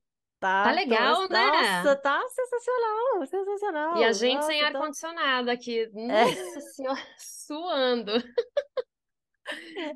[0.63, 0.71] Tá tá?
[0.71, 1.95] Tô, legal, nossa, né?
[1.97, 3.25] tá sensacional,
[3.93, 4.13] E a sensacional.
[4.13, 4.77] gente sem Nossa, tô...
[4.77, 5.89] ar-condicionado aqui.
[6.07, 8.11] É, Nossa Senhora, suando.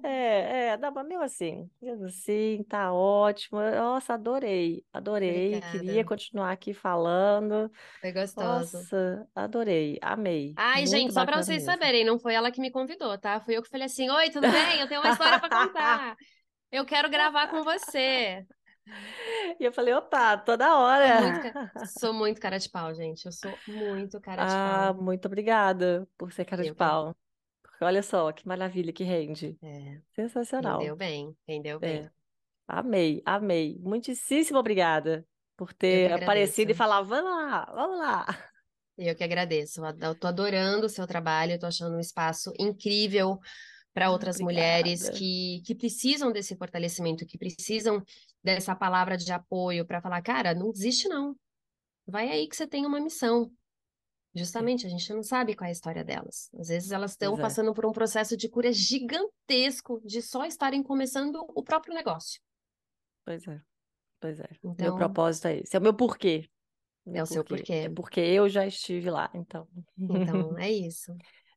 [0.04, 1.70] É, é, mas mesmo assim,
[2.06, 3.60] assim, tá ótimo.
[3.60, 5.62] Nossa, adorei, adorei.
[5.62, 6.06] Queria Obrigada.
[6.06, 7.72] continuar aqui falando.
[8.00, 8.78] Foi gostoso.
[8.78, 10.54] Nossa, adorei, amei.
[10.56, 11.72] Ai, Muito gente, só para vocês mesmo.
[11.72, 13.40] saberem, não foi ela que me convidou, tá?
[13.42, 14.80] Fui eu que falei assim: Oi, tudo bem?
[14.80, 16.16] Eu tenho uma história para contar.
[16.72, 18.46] Eu quero gravar com você.
[19.60, 21.22] E eu falei, opa, toda hora.
[21.22, 21.54] muito,
[22.00, 23.26] sou muito cara de pau, gente.
[23.26, 24.96] Eu sou muito cara de Ah, pau.
[24.96, 26.78] muito obrigada por ser cara de Eu que.
[26.78, 27.16] pau.
[27.86, 29.58] Olha só, que maravilha que rende.
[29.62, 30.80] É, Sensacional.
[30.80, 31.98] rendeu bem, rendeu bem.
[32.04, 32.12] É,
[32.68, 33.78] amei, amei.
[33.80, 35.26] Muitíssimo obrigada
[35.56, 38.26] por ter aparecido e falar, vamos lá, vamos lá.
[38.98, 39.82] Eu que agradeço.
[39.86, 43.40] Eu tô adorando o seu trabalho, eu tô achando um espaço incrível
[43.94, 45.18] para Ah, outras mulheres obrigada.
[45.20, 48.04] que, que precisam desse fortalecimento, que precisam
[48.44, 51.36] dessa palavra de apoio para falar, cara, não desiste não.
[52.08, 53.50] Vai aí que você tem uma missão.
[54.36, 56.50] É, Justamente, a gente não sabe qual é a história delas.
[56.60, 60.84] Às vezes elas estão é, passando por um processo de cura gigantesco de só estarem
[60.84, 62.42] começando o próprio negócio.
[63.24, 63.62] pois é,
[64.20, 64.50] pois é.
[64.64, 66.50] Meu Então, propósito é esse, é o meu porquê.
[67.08, 67.74] é Meu o seu porquê.
[67.74, 67.90] É porquê.
[67.90, 69.68] porque eu já estive lá, então.
[69.98, 71.16] Então, é isso.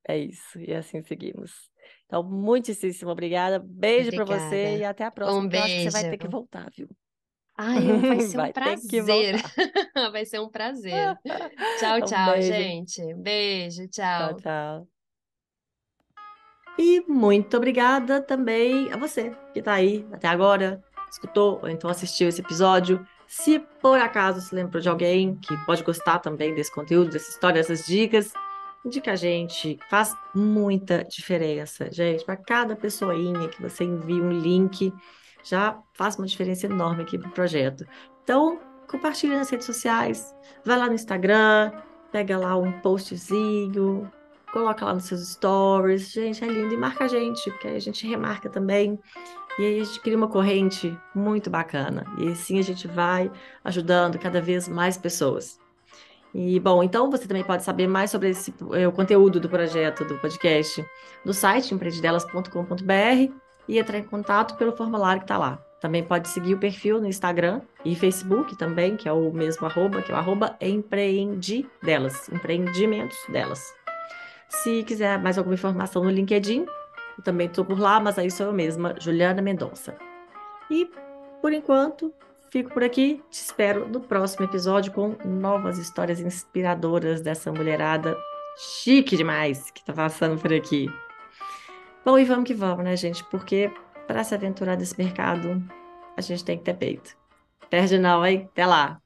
[0.08, 1.70] É isso, e assim seguimos.
[2.06, 3.58] Então, muitíssimo obrigada.
[3.58, 6.10] Beijo pra você e até a próxima, Um que eu acho que você vai beijo.
[6.10, 6.88] ter que voltar, viu?
[7.58, 9.34] Ai, eu- vai ser um Vai que prazer.
[10.12, 11.18] Vai ser um prazer.
[11.80, 12.52] Tchau, Um tchau, beijo.
[12.52, 13.14] gente.
[13.14, 14.36] Beijo, Tchau, tchau.
[14.40, 14.88] tchau.
[16.78, 20.80] E muito obrigada também a você que está aí até agora,
[21.10, 23.04] escutou ou então assistiu esse episódio.
[23.26, 27.60] Se por acaso se lembrou de alguém que pode gostar também desse conteúdo, dessa história,
[27.60, 28.32] dessas dicas,
[28.86, 29.76] indica a gente.
[29.90, 32.24] Faz muita diferença, gente.
[32.24, 34.92] Para cada pessoinha que você envia um link,
[35.42, 37.86] já faz uma diferença enorme aqui para o projeto.
[38.22, 38.58] Então,
[38.88, 40.34] compartilha nas redes sociais,
[40.64, 41.72] vai lá no Instagram,
[42.10, 44.10] pega lá um postzinho,
[44.52, 46.10] coloca lá nos seus stories.
[46.10, 46.74] Gente, é lindo.
[46.74, 48.98] E marca a gente, porque aí a gente remarca também.
[49.58, 52.04] E aí a gente cria uma corrente muito bacana.
[52.18, 53.30] E assim a gente vai
[53.64, 55.58] ajudando cada vez mais pessoas.
[56.34, 60.04] E, bom, então você também pode saber mais sobre esse, eh, o conteúdo do projeto,
[60.04, 60.84] do podcast,
[61.24, 65.62] no site empreendedelas.com.br e entrar em contato pelo formulário que está lá.
[65.80, 70.02] Também pode seguir o perfil no Instagram e Facebook também, que é o mesmo arroba,
[70.02, 73.62] que é o arroba empreendidelas, empreendimentos delas.
[74.48, 76.66] Se quiser mais alguma informação no LinkedIn,
[77.16, 79.96] eu também estou por lá, mas aí sou eu mesma, Juliana Mendonça.
[80.70, 80.90] E,
[81.40, 82.12] por enquanto,
[82.50, 83.22] fico por aqui.
[83.30, 88.16] Te espero no próximo episódio com novas histórias inspiradoras dessa mulherada
[88.56, 90.88] chique demais que está passando por aqui.
[92.08, 93.22] Bom, e vamos que vamos, né, gente?
[93.24, 93.70] Porque
[94.06, 95.62] para se aventurar nesse mercado
[96.16, 97.14] a gente tem que ter peito.
[97.68, 98.48] Perde não, hein?
[98.50, 98.98] Até lá.